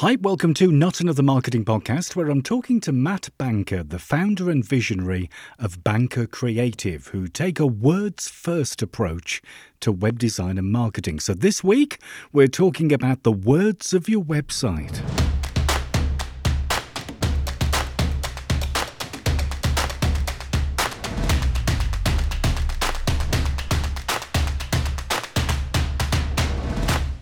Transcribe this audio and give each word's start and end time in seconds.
Hi, 0.00 0.16
welcome 0.22 0.54
to 0.54 0.72
Not 0.72 1.02
Another 1.02 1.22
Marketing 1.22 1.62
Podcast, 1.62 2.16
where 2.16 2.30
I'm 2.30 2.40
talking 2.40 2.80
to 2.80 2.90
Matt 2.90 3.28
Banker, 3.36 3.82
the 3.82 3.98
founder 3.98 4.48
and 4.48 4.64
visionary 4.64 5.28
of 5.58 5.84
Banker 5.84 6.26
Creative, 6.26 7.08
who 7.08 7.28
take 7.28 7.60
a 7.60 7.66
words 7.66 8.26
first 8.26 8.80
approach 8.80 9.42
to 9.80 9.92
web 9.92 10.18
design 10.18 10.56
and 10.56 10.72
marketing. 10.72 11.20
So 11.20 11.34
this 11.34 11.62
week, 11.62 11.98
we're 12.32 12.46
talking 12.46 12.94
about 12.94 13.24
the 13.24 13.32
words 13.32 13.92
of 13.92 14.08
your 14.08 14.24
website. 14.24 15.02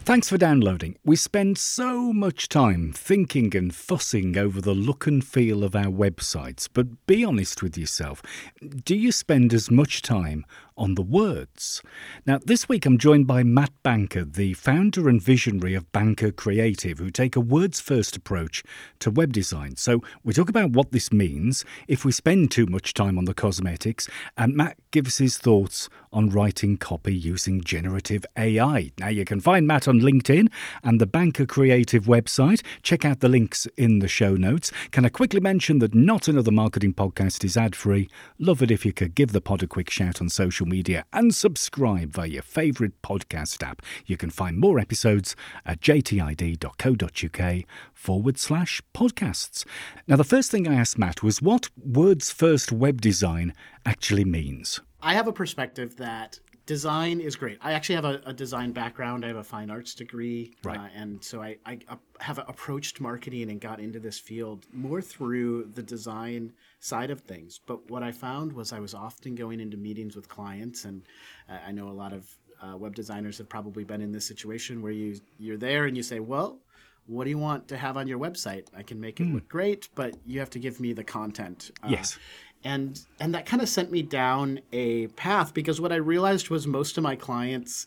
Thanks 0.09 0.31
for 0.31 0.39
downloading. 0.39 0.97
We 1.05 1.17
spend 1.17 1.59
so 1.59 2.15
much 2.15 2.49
time 2.49 2.95
thinking 2.95 3.55
and 3.55 3.75
fussing 3.75 4.39
over 4.39 4.59
the 4.59 4.73
look 4.73 5.07
and 5.07 5.23
feel 5.23 5.63
of 5.63 5.77
our 5.77 5.93
websites, 5.93 6.67
but 6.73 7.07
be 7.07 7.23
honest 7.23 7.63
with 7.63 7.77
yourself. 7.77 8.23
Do 8.87 8.97
you 8.97 9.13
spend 9.13 9.53
as 9.53 9.71
much 9.71 10.01
time 10.01 10.47
on 10.79 10.95
the 10.95 11.03
words. 11.03 11.83
Now, 12.25 12.39
this 12.43 12.69
week 12.69 12.87
I'm 12.87 12.97
joined 12.97 13.27
by 13.27 13.43
Matt 13.43 13.73
Banker, 13.83 14.25
the 14.25 14.55
founder 14.55 15.09
and 15.09 15.21
visionary 15.21 15.75
of 15.75 15.91
Banker 15.93 16.31
Creative, 16.31 16.99
who 16.99 17.11
take 17.11 17.37
a 17.37 17.41
words 17.41 17.81
first 17.81 18.17
approach 18.17 18.63
to 19.01 19.11
web 19.11 19.33
design. 19.33 19.77
So, 19.77 20.03
we 20.23 20.33
talk 20.33 20.49
about 20.49 20.71
what 20.71 20.93
this 20.93 21.13
means 21.13 21.65
if 21.89 22.05
we 22.05 22.13
spend 22.13 22.51
too 22.51 22.67
much 22.67 22.95
time 22.95 23.19
on 23.19 23.25
the 23.25 23.35
cosmetics, 23.35 24.09
and 24.37 24.55
Matt 24.55 24.79
gives 24.91 25.19
his 25.19 25.37
thoughts 25.37 25.89
on 26.13 26.31
writing 26.31 26.77
copy 26.77 27.15
using 27.15 27.61
generative 27.61 28.25
AI. 28.37 28.93
Now, 28.99 29.09
you 29.09 29.25
can 29.25 29.41
find 29.41 29.67
Matt 29.67 29.89
on 29.89 30.01
LinkedIn 30.01 30.49
and 30.83 31.01
the 31.01 31.07
Banker 31.07 31.45
Creative 31.45 32.05
website. 32.05 32.63
Check 32.83 33.05
out 33.05 33.21
the 33.21 33.29
links 33.29 33.67
in 33.77 33.99
the 33.99 34.09
show 34.09 34.35
notes. 34.35 34.71
Can 34.93 35.05
I 35.05 35.09
quickly 35.09 35.41
mention 35.41 35.81
that 35.81 35.95
Not 35.95 36.29
Another 36.29 36.53
Marketing 36.53 36.95
Podcast 36.95 37.45
is 37.45 37.57
ad 37.57 37.75
free? 37.75 38.09
Love 38.39 38.63
it 38.63 38.71
if 38.71 38.87
you 38.87 38.93
could 38.93 39.15
give 39.15 39.33
the 39.33 39.41
pod 39.41 39.63
a 39.63 39.67
quick 39.67 39.91
shout 39.91 40.21
on 40.21 40.29
social 40.29 40.68
media 40.69 41.05
and 41.13 41.35
subscribe 41.35 42.13
via 42.13 42.29
your 42.29 42.43
favourite 42.43 43.01
podcast 43.03 43.63
app. 43.63 43.83
You 44.07 44.17
can 44.17 44.31
find 44.31 44.59
more 44.59 44.79
episodes 44.79 45.35
at 45.65 45.81
jtid.co.uk 45.81 47.65
forward 47.95 48.39
slash 48.39 48.83
podcasts. 48.95 49.65
Now, 50.07 50.17
the 50.17 50.25
first 50.25 50.51
thing 50.51 50.69
I 50.69 50.75
asked 50.75 50.99
Matt 50.99 51.23
was 51.23 51.43
what 51.43 51.71
words 51.77 52.31
first 52.31 52.71
web 52.71 53.01
design 53.01 53.55
actually 53.85 54.25
means. 54.25 54.81
I 55.01 55.15
have 55.15 55.29
a 55.29 55.33
perspective 55.33 55.97
that 55.97 56.41
design 56.69 57.21
is 57.21 57.35
great. 57.35 57.57
I 57.63 57.73
actually 57.73 57.95
have 57.95 58.05
a, 58.05 58.21
a, 58.27 58.33
design 58.35 58.73
background. 58.73 59.25
I 59.25 59.29
have 59.29 59.39
a 59.39 59.43
fine 59.43 59.71
arts 59.71 59.95
degree, 59.95 60.55
right. 60.63 60.79
Uh, 60.79 60.89
and 60.95 61.25
so 61.25 61.41
I, 61.41 61.57
I, 61.65 61.79
have 62.21 62.39
approached 62.47 63.01
marketing 63.01 63.51
and 63.51 63.59
got 63.59 63.81
into 63.81 63.99
this 63.99 64.19
field 64.19 64.67
more 64.71 65.01
through 65.01 65.71
the 65.75 65.83
design 65.83 66.53
side 66.81 67.11
of 67.11 67.21
things. 67.23 67.59
But 67.67 67.91
what 67.91 68.03
I 68.03 68.13
found 68.13 68.53
was 68.53 68.75
I 68.75 68.81
was 68.81 68.93
often 68.93 69.35
going 69.35 69.61
into 69.61 69.79
meetings 69.79 70.15
with 70.15 70.29
clients, 70.29 70.85
and 70.85 71.03
uh, 71.49 71.57
I 71.67 71.73
know 71.73 71.89
a 71.89 71.99
lot 72.05 72.13
of 72.13 72.29
uh, 72.63 72.77
web 72.77 72.95
designers 72.95 73.39
have 73.39 73.49
probably 73.49 73.85
been 73.85 74.03
in 74.03 74.13
this 74.13 74.27
situation 74.27 74.83
where 74.83 74.93
you 74.93 75.19
you're 75.39 75.57
there 75.57 75.87
and 75.87 75.97
you 75.97 76.03
say, 76.05 76.21
well. 76.21 76.61
What 77.11 77.25
do 77.25 77.31
you 77.31 77.39
want 77.39 77.69
to 77.69 77.79
have 77.79 77.97
on 77.97 78.07
your 78.07 78.19
website? 78.19 78.67
I 78.77 78.83
can 78.83 79.01
make 79.01 79.19
it 79.19 79.23
mm. 79.23 79.33
look 79.33 79.49
great, 79.49 79.89
but 79.95 80.15
you 80.27 80.41
have 80.41 80.51
to 80.51 80.59
give 80.59 80.79
me 80.79 80.93
the 80.93 81.03
content. 81.03 81.71
Uh, 81.83 81.89
yes 81.89 82.19
and 82.65 83.01
and 83.21 83.35
that 83.35 83.47
kind 83.47 83.63
of 83.63 83.69
sent 83.69 83.91
me 83.91 84.03
down 84.03 84.61
a 84.73 85.07
path 85.09 85.55
because 85.55 85.81
what 85.81 85.93
I 85.93 85.97
realized 85.97 86.51
was 86.51 86.67
most 86.67 86.97
of 86.97 87.03
my 87.03 87.17
clients 87.17 87.87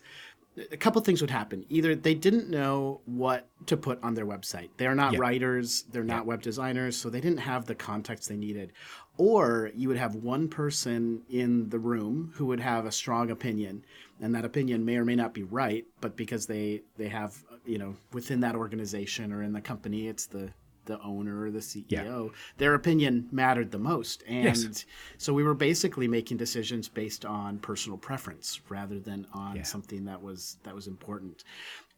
a 0.71 0.77
couple 0.77 1.01
things 1.01 1.21
would 1.21 1.31
happen. 1.31 1.65
Either 1.69 1.95
they 1.95 2.13
didn't 2.13 2.49
know 2.49 3.01
what 3.05 3.47
to 3.67 3.77
put 3.77 4.03
on 4.03 4.13
their 4.13 4.25
website. 4.25 4.69
They're 4.77 4.95
not 4.95 5.13
yep. 5.13 5.21
writers, 5.21 5.83
they're 5.91 6.03
not 6.03 6.17
yep. 6.17 6.25
web 6.25 6.41
designers, 6.41 6.97
so 6.97 7.09
they 7.09 7.21
didn't 7.21 7.39
have 7.39 7.65
the 7.65 7.75
context 7.75 8.27
they 8.27 8.35
needed. 8.35 8.73
Or 9.17 9.71
you 9.75 9.87
would 9.87 9.97
have 9.97 10.15
one 10.15 10.49
person 10.49 11.21
in 11.29 11.69
the 11.69 11.79
room 11.79 12.33
who 12.35 12.45
would 12.47 12.59
have 12.59 12.85
a 12.85 12.91
strong 12.91 13.31
opinion, 13.31 13.85
and 14.19 14.35
that 14.35 14.45
opinion 14.45 14.83
may 14.83 14.97
or 14.97 15.05
may 15.05 15.15
not 15.15 15.33
be 15.33 15.43
right, 15.43 15.85
but 16.01 16.17
because 16.17 16.47
they 16.47 16.81
they 16.97 17.07
have, 17.07 17.41
you 17.65 17.77
know, 17.77 17.95
within 18.11 18.41
that 18.41 18.55
organization 18.55 19.31
or 19.31 19.43
in 19.43 19.53
the 19.53 19.61
company, 19.61 20.07
it's 20.07 20.25
the 20.25 20.51
the 20.85 20.99
owner 21.01 21.43
or 21.43 21.51
the 21.51 21.59
CEO, 21.59 21.85
yeah. 21.89 22.27
their 22.57 22.73
opinion 22.73 23.27
mattered 23.31 23.71
the 23.71 23.79
most. 23.79 24.23
And 24.27 24.45
yes. 24.45 24.85
so 25.17 25.33
we 25.33 25.43
were 25.43 25.53
basically 25.53 26.07
making 26.07 26.37
decisions 26.37 26.87
based 26.89 27.25
on 27.25 27.59
personal 27.59 27.97
preference 27.97 28.61
rather 28.69 28.99
than 28.99 29.27
on 29.33 29.57
yeah. 29.57 29.63
something 29.63 30.05
that 30.05 30.21
was 30.21 30.57
that 30.63 30.75
was 30.75 30.87
important. 30.87 31.43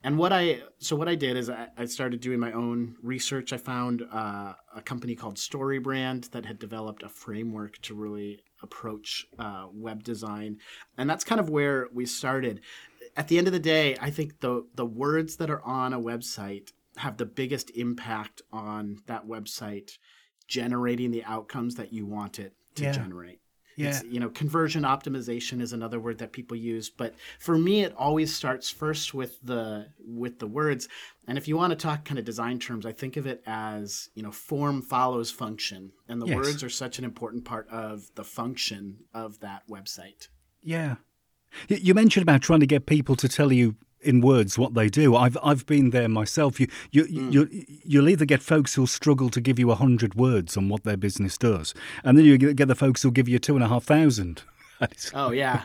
And 0.04 0.18
what 0.18 0.34
I 0.34 0.62
so 0.80 0.96
what 0.96 1.08
I 1.08 1.16
did 1.16 1.38
is 1.38 1.50
I, 1.50 1.70
I 1.78 1.86
started 1.86 2.20
doing 2.20 2.40
my 2.40 2.52
own 2.52 2.96
research. 3.02 3.54
I 3.54 3.58
found 3.58 4.04
uh, 4.12 4.54
a 4.76 4.82
company 4.82 5.16
called 5.16 5.38
StoryBrand 5.38 6.30
that 6.32 6.46
had 6.46 6.60
developed 6.60 7.04
a 7.04 7.10
framework 7.10 7.82
to 7.84 7.96
really 7.96 8.44
approach 8.62 9.26
uh, 9.40 9.68
web 9.74 10.04
design, 10.04 10.58
and 10.98 11.10
that's 11.10 11.24
kind 11.24 11.40
of 11.40 11.50
where 11.50 11.88
we 11.94 12.06
started. 12.06 12.62
At 13.16 13.28
the 13.30 13.38
end 13.38 13.48
of 13.48 13.54
the 13.54 13.60
day, 13.60 13.96
I 14.02 14.10
think 14.10 14.42
the 14.42 14.66
the 14.76 14.86
words 14.86 15.38
that 15.38 15.50
are 15.50 15.64
on 15.64 15.94
a 15.94 16.00
website 16.00 16.74
have 16.98 17.18
the 17.18 17.26
biggest 17.26 17.72
impact 17.72 18.42
on 18.52 19.00
that 19.08 19.28
website 19.28 19.98
generating 20.48 21.12
the 21.12 21.24
outcomes 21.24 21.76
that 21.76 21.94
you 21.94 22.06
want 22.06 22.40
it 22.40 22.54
to 22.76 22.84
yeah. 22.84 22.92
generate. 22.92 23.40
Yeah. 23.76 23.90
It's, 23.90 24.04
you 24.04 24.20
know, 24.20 24.30
conversion 24.30 24.84
optimization 24.84 25.62
is 25.62 25.74
another 25.74 26.00
word 26.00 26.20
that 26.20 26.32
people 26.32 26.56
use, 26.56 26.90
but 26.90 27.16
for 27.40 27.58
me, 27.58 27.84
it 27.84 27.94
always 27.98 28.34
starts 28.34 28.70
first 28.70 29.14
with 29.14 29.42
the 29.42 29.88
with 30.06 30.38
the 30.40 30.48
words. 30.48 30.88
And 31.28 31.38
if 31.38 31.48
you 31.48 31.58
want 31.58 31.72
to 31.72 31.76
talk 31.76 32.06
kind 32.06 32.20
of 32.20 32.26
design 32.26 32.60
terms, 32.60 32.86
I 32.86 32.92
think 32.92 33.18
of 33.18 33.26
it 33.26 33.42
as 33.48 34.10
you 34.14 34.22
know, 34.22 34.32
form 34.32 34.82
follows 34.82 35.32
function, 35.32 35.92
and 36.08 36.22
the 36.22 36.28
yes. 36.28 36.36
words 36.36 36.64
are 36.64 36.70
such 36.70 37.00
an 37.00 37.06
important 37.06 37.46
part 37.46 37.68
of 37.70 38.12
the 38.16 38.24
function 38.24 38.98
of 39.14 39.40
that 39.40 39.68
website. 39.68 40.28
Yeah, 40.62 40.96
you 41.68 41.94
mentioned 41.94 42.24
about 42.24 42.42
trying 42.42 42.60
to 42.60 42.68
get 42.68 42.86
people 42.86 43.16
to 43.16 43.28
tell 43.28 43.52
you 43.52 43.76
in 44.04 44.22
words 44.22 44.58
what 44.58 44.74
they 44.74 44.90
do. 44.90 45.16
I've 45.16 45.38
I've 45.44 45.66
been 45.66 45.92
there 45.92 46.10
myself. 46.10 46.60
You 46.60 46.68
you 46.92 47.06
mm. 47.06 47.34
you 47.34 47.66
you'll 47.84 48.10
either 48.10 48.26
get 48.26 48.42
folks 48.42 48.76
who'll 48.76 48.88
struggle 48.88 49.30
to 49.30 49.42
give 49.42 49.60
you 49.60 49.72
a 49.72 49.76
hundred 49.76 50.16
words 50.16 50.58
on 50.58 50.70
what 50.70 50.84
their 50.84 50.98
business 50.98 51.38
does, 51.38 51.74
and 52.04 52.18
then 52.18 52.26
you 52.26 52.38
get 52.38 52.68
the 52.68 52.76
folks 52.76 53.02
who'll 53.02 53.12
give 53.12 53.30
you 53.30 53.40
two 53.40 53.56
and 53.56 53.64
a 53.64 53.68
half 53.68 53.84
thousand. 53.84 54.44
oh 55.14 55.32
yeah, 55.32 55.64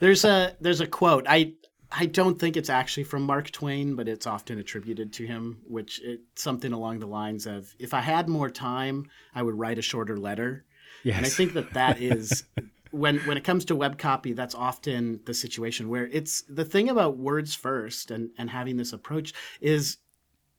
there's 0.00 0.24
a 0.24 0.56
there's 0.60 0.80
a 0.80 0.86
quote. 0.86 1.26
I 1.28 1.54
I 1.92 2.06
don't 2.06 2.38
think 2.38 2.56
it's 2.56 2.70
actually 2.70 3.04
from 3.04 3.22
Mark 3.22 3.50
Twain, 3.50 3.96
but 3.96 4.08
it's 4.08 4.26
often 4.26 4.58
attributed 4.58 5.12
to 5.14 5.26
him, 5.26 5.60
which 5.66 6.00
it's 6.04 6.42
something 6.42 6.72
along 6.72 7.00
the 7.00 7.06
lines 7.06 7.46
of, 7.46 7.74
"If 7.78 7.94
I 7.94 8.00
had 8.00 8.28
more 8.28 8.50
time, 8.50 9.06
I 9.34 9.42
would 9.42 9.58
write 9.58 9.78
a 9.78 9.82
shorter 9.82 10.16
letter." 10.16 10.64
Yes. 11.02 11.16
And 11.16 11.26
I 11.26 11.28
think 11.30 11.54
that 11.54 11.72
that 11.72 12.00
is 12.00 12.44
when 12.90 13.18
when 13.20 13.36
it 13.36 13.44
comes 13.44 13.64
to 13.66 13.76
web 13.76 13.98
copy, 13.98 14.32
that's 14.32 14.54
often 14.54 15.20
the 15.24 15.34
situation 15.34 15.88
where 15.88 16.06
it's 16.08 16.42
the 16.42 16.64
thing 16.64 16.88
about 16.88 17.16
words 17.16 17.54
first 17.54 18.10
and 18.10 18.30
and 18.38 18.50
having 18.50 18.76
this 18.76 18.92
approach 18.92 19.32
is 19.60 19.98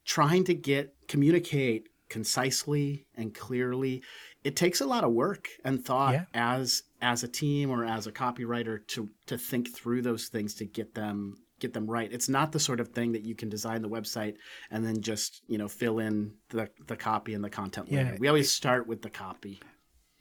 trying 0.05 0.43
to 0.45 0.53
get 0.53 0.93
communicate 1.07 1.89
concisely 2.09 3.05
and 3.15 3.33
clearly. 3.33 4.03
It 4.43 4.55
takes 4.55 4.81
a 4.81 4.85
lot 4.85 5.03
of 5.03 5.11
work 5.11 5.49
and 5.63 5.83
thought 5.83 6.13
yeah. 6.13 6.25
as 6.33 6.83
as 7.01 7.23
a 7.23 7.27
team 7.27 7.69
or 7.69 7.85
as 7.85 8.07
a 8.07 8.11
copywriter 8.11 8.85
to 8.87 9.09
to 9.27 9.37
think 9.37 9.73
through 9.73 10.01
those 10.01 10.27
things 10.27 10.55
to 10.55 10.65
get 10.65 10.93
them 10.95 11.37
get 11.61 11.73
them 11.73 11.89
right. 11.89 12.11
It's 12.11 12.27
not 12.27 12.51
the 12.51 12.59
sort 12.59 12.79
of 12.79 12.89
thing 12.89 13.13
that 13.13 13.23
you 13.23 13.35
can 13.35 13.47
design 13.47 13.81
the 13.81 13.89
website 13.89 14.35
and 14.71 14.85
then 14.85 15.01
just, 15.01 15.43
you 15.47 15.57
know, 15.57 15.67
fill 15.67 15.99
in 15.99 16.33
the 16.49 16.69
the 16.87 16.97
copy 16.97 17.33
and 17.33 17.43
the 17.43 17.49
content 17.49 17.87
yeah. 17.89 17.99
later. 17.99 18.17
We 18.19 18.27
always 18.27 18.51
start 18.51 18.87
with 18.87 19.01
the 19.01 19.09
copy. 19.09 19.61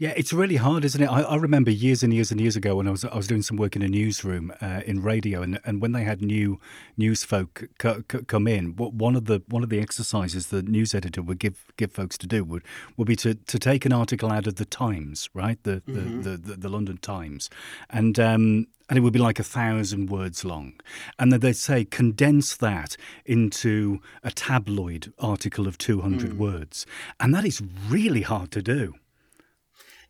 Yeah, 0.00 0.14
it's 0.16 0.32
really 0.32 0.56
hard, 0.56 0.86
isn't 0.86 1.02
it? 1.02 1.08
I, 1.08 1.20
I, 1.20 1.36
remember 1.36 1.70
years 1.70 2.02
and 2.02 2.14
years 2.14 2.30
and 2.30 2.40
years 2.40 2.56
ago 2.56 2.76
when 2.76 2.88
I 2.88 2.90
was 2.90 3.04
I 3.04 3.14
was 3.14 3.26
doing 3.26 3.42
some 3.42 3.58
work 3.58 3.76
in 3.76 3.82
a 3.82 3.86
newsroom 3.86 4.50
uh, 4.62 4.80
in 4.86 5.02
radio, 5.02 5.42
and, 5.42 5.60
and 5.66 5.82
when 5.82 5.92
they 5.92 6.04
had 6.04 6.22
new 6.22 6.58
news 6.96 7.22
folk 7.22 7.68
come 7.76 8.48
in, 8.48 8.76
what, 8.76 8.94
one 8.94 9.14
of 9.14 9.26
the 9.26 9.42
one 9.48 9.62
of 9.62 9.68
the 9.68 9.78
exercises 9.78 10.46
the 10.46 10.62
news 10.62 10.94
editor 10.94 11.20
would 11.20 11.38
give 11.38 11.66
give 11.76 11.92
folks 11.92 12.16
to 12.16 12.26
do 12.26 12.44
would 12.44 12.62
would 12.96 13.08
be 13.08 13.16
to, 13.16 13.34
to 13.34 13.58
take 13.58 13.84
an 13.84 13.92
article 13.92 14.32
out 14.32 14.46
of 14.46 14.54
the 14.54 14.64
Times, 14.64 15.28
right, 15.34 15.62
the 15.64 15.82
mm-hmm. 15.86 16.22
the, 16.22 16.38
the, 16.38 16.56
the, 16.56 16.68
London 16.70 16.96
Times, 16.96 17.50
and 17.90 18.18
um, 18.18 18.68
and 18.88 18.96
it 18.96 19.02
would 19.02 19.12
be 19.12 19.18
like 19.18 19.38
a 19.38 19.44
thousand 19.44 20.08
words 20.08 20.46
long. 20.46 20.80
And 21.18 21.30
then 21.30 21.40
they'd 21.40 21.52
say, 21.52 21.84
condense 21.84 22.56
that 22.56 22.96
into 23.26 24.00
a 24.24 24.30
tabloid 24.30 25.12
article 25.18 25.68
of 25.68 25.78
200 25.78 26.30
mm. 26.30 26.36
words. 26.36 26.86
And 27.20 27.32
that 27.32 27.44
is 27.44 27.62
really 27.88 28.22
hard 28.22 28.50
to 28.50 28.62
do. 28.62 28.94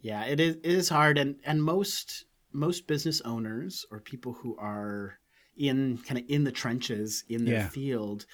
Yeah, 0.01 0.25
it 0.25 0.41
is 0.41 0.57
it 0.57 0.73
is 0.73 0.89
hard 0.89 1.19
and 1.19 1.37
and 1.45 1.63
most 1.63 2.25
most 2.53 2.87
business 2.87 3.21
owners 3.23 3.87
or 3.91 4.01
people 4.01 4.33
who 4.33 4.57
are 4.59 5.19
in 5.57 5.99
kind 5.99 6.19
of 6.19 6.25
in 6.29 6.45
the 6.45 6.53
trenches 6.53 7.25
in 7.29 7.45
their 7.45 7.55
yeah. 7.55 7.69
field, 7.69 8.27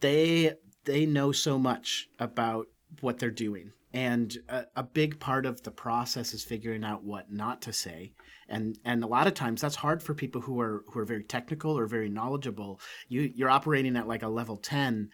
they 0.00 0.52
they 0.84 1.06
know 1.06 1.32
so 1.32 1.58
much 1.58 2.08
about 2.18 2.66
what 3.00 3.18
they're 3.18 3.30
doing. 3.30 3.72
And 3.92 4.36
a, 4.48 4.64
a, 4.76 4.82
big 4.82 5.18
part 5.18 5.46
of 5.46 5.62
the 5.62 5.70
process 5.70 6.34
is 6.34 6.44
figuring 6.44 6.84
out 6.84 7.04
what 7.04 7.32
not 7.32 7.62
to 7.62 7.72
say. 7.72 8.12
And 8.48 8.78
and 8.84 9.02
a 9.02 9.06
lot 9.06 9.26
of 9.26 9.34
times 9.34 9.60
that's 9.60 9.76
hard 9.76 10.02
for 10.02 10.14
people 10.14 10.40
who 10.40 10.60
are 10.60 10.84
who 10.86 11.00
are 11.00 11.04
very 11.04 11.24
technical 11.24 11.76
or 11.76 11.86
very 11.86 12.08
knowledgeable. 12.08 12.80
You 13.08 13.22
you're 13.34 13.50
operating 13.50 13.96
at 13.96 14.08
like 14.08 14.22
a 14.22 14.28
level 14.28 14.56
10 14.56 15.10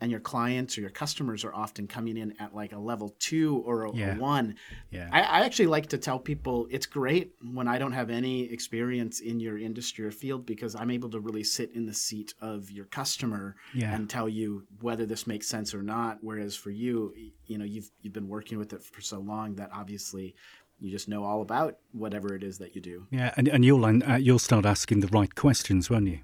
and 0.00 0.10
your 0.10 0.20
clients 0.20 0.78
or 0.78 0.80
your 0.80 0.90
customers 0.90 1.44
are 1.44 1.54
often 1.54 1.86
coming 1.86 2.16
in 2.16 2.34
at 2.40 2.54
like 2.54 2.72
a 2.72 2.78
level 2.78 3.14
two 3.18 3.62
or 3.66 3.84
a, 3.84 3.94
yeah. 3.94 4.16
a 4.16 4.18
one. 4.18 4.54
Yeah. 4.90 5.08
I, 5.12 5.20
I, 5.20 5.40
actually 5.44 5.66
like 5.66 5.86
to 5.88 5.98
tell 5.98 6.18
people 6.18 6.66
it's 6.70 6.86
great 6.86 7.34
when 7.52 7.68
I 7.68 7.78
don't 7.78 7.92
have 7.92 8.08
any 8.08 8.50
experience 8.50 9.20
in 9.20 9.40
your 9.40 9.58
industry 9.58 10.06
or 10.06 10.10
field 10.10 10.46
because 10.46 10.74
I'm 10.74 10.90
able 10.90 11.10
to 11.10 11.20
really 11.20 11.44
sit 11.44 11.72
in 11.74 11.84
the 11.84 11.94
seat 11.94 12.34
of 12.40 12.70
your 12.70 12.86
customer 12.86 13.56
yeah. 13.74 13.94
and 13.94 14.08
tell 14.08 14.28
you 14.28 14.64
whether 14.80 15.04
this 15.04 15.26
makes 15.26 15.46
sense 15.46 15.74
or 15.74 15.82
not. 15.82 16.18
Whereas 16.22 16.56
for 16.56 16.70
you, 16.70 17.12
you 17.46 17.58
know, 17.58 17.64
you've 17.64 17.90
you've 18.00 18.14
been 18.14 18.28
working 18.28 18.58
with 18.58 18.72
it 18.72 18.82
for 18.82 19.00
so 19.00 19.18
long 19.18 19.56
that 19.56 19.70
obviously 19.74 20.34
you 20.78 20.90
just 20.90 21.08
know 21.08 21.24
all 21.24 21.42
about 21.42 21.76
whatever 21.92 22.34
it 22.34 22.42
is 22.42 22.58
that 22.58 22.74
you 22.74 22.80
do. 22.80 23.06
Yeah, 23.10 23.34
and, 23.36 23.48
and 23.48 23.64
you'll 23.64 23.84
uh, 23.84 24.16
you'll 24.16 24.38
start 24.38 24.64
asking 24.64 25.00
the 25.00 25.08
right 25.08 25.34
questions, 25.34 25.90
won't 25.90 26.08
you? 26.08 26.20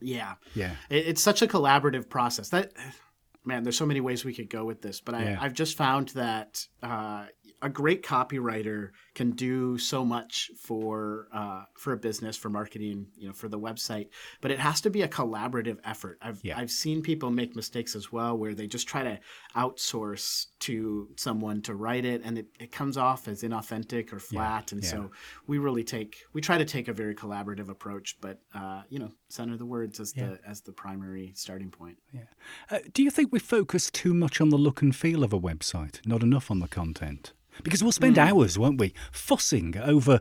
Yeah, 0.00 0.34
yeah. 0.54 0.72
It, 0.90 1.06
it's 1.06 1.22
such 1.22 1.42
a 1.42 1.46
collaborative 1.46 2.08
process. 2.08 2.50
That 2.50 2.72
man, 3.44 3.62
there's 3.62 3.76
so 3.76 3.86
many 3.86 4.00
ways 4.00 4.24
we 4.24 4.34
could 4.34 4.50
go 4.50 4.64
with 4.64 4.80
this, 4.82 5.00
but 5.00 5.14
I, 5.14 5.24
yeah. 5.24 5.38
I've 5.40 5.54
just 5.54 5.76
found 5.76 6.08
that 6.10 6.66
uh, 6.82 7.26
a 7.62 7.68
great 7.68 8.02
copywriter 8.02 8.90
can 9.14 9.30
do 9.30 9.78
so 9.78 10.04
much 10.04 10.50
for 10.58 11.28
uh, 11.32 11.64
for 11.76 11.92
a 11.92 11.96
business, 11.96 12.36
for 12.36 12.50
marketing, 12.50 13.06
you 13.16 13.28
know, 13.28 13.32
for 13.32 13.48
the 13.48 13.58
website. 13.58 14.08
But 14.40 14.50
it 14.50 14.58
has 14.58 14.80
to 14.82 14.90
be 14.90 15.02
a 15.02 15.08
collaborative 15.08 15.78
effort. 15.84 16.18
I've 16.20 16.40
yeah. 16.42 16.58
I've 16.58 16.70
seen 16.70 17.02
people 17.02 17.30
make 17.30 17.54
mistakes 17.54 17.94
as 17.94 18.10
well, 18.12 18.36
where 18.36 18.54
they 18.54 18.66
just 18.66 18.88
try 18.88 19.02
to 19.02 19.18
outsource 19.56 20.46
to 20.60 21.08
someone 21.16 21.62
to 21.62 21.74
write 21.74 22.04
it, 22.04 22.22
and 22.24 22.38
it, 22.38 22.46
it 22.58 22.72
comes 22.72 22.96
off 22.96 23.28
as 23.28 23.42
inauthentic 23.42 24.12
or 24.12 24.18
flat. 24.18 24.70
Yeah. 24.70 24.74
And 24.74 24.84
yeah. 24.84 24.90
so 24.90 25.10
we 25.46 25.58
really 25.58 25.84
take 25.84 26.16
we 26.32 26.40
try 26.40 26.58
to 26.58 26.64
take 26.64 26.88
a 26.88 26.92
very 26.92 27.14
collaborative 27.14 27.68
approach, 27.68 28.16
but 28.20 28.40
uh, 28.54 28.82
you 28.88 28.98
know, 28.98 29.12
center 29.28 29.56
the 29.56 29.66
words 29.66 30.00
as 30.00 30.12
the 30.12 30.38
as 30.46 30.60
the 30.60 30.72
primary 30.72 31.32
starting 31.36 31.70
point. 31.70 31.98
Yeah. 32.12 32.20
Uh, 32.70 32.78
do 32.92 33.02
you 33.02 33.10
think 33.10 33.32
we 33.32 33.38
focus 33.38 33.90
too 33.90 34.12
much 34.12 34.40
on 34.40 34.48
the 34.48 34.58
look 34.58 34.82
and 34.82 34.94
feel 34.94 35.22
of 35.22 35.32
a 35.32 35.40
website, 35.40 36.04
not 36.06 36.22
enough 36.22 36.50
on 36.50 36.58
the 36.58 36.68
content? 36.68 37.32
Because 37.62 37.82
we'll 37.82 37.92
spend 37.92 38.16
mm. 38.16 38.28
hours, 38.28 38.58
won't 38.58 38.78
we, 38.78 38.94
fussing 39.12 39.76
over 39.78 40.20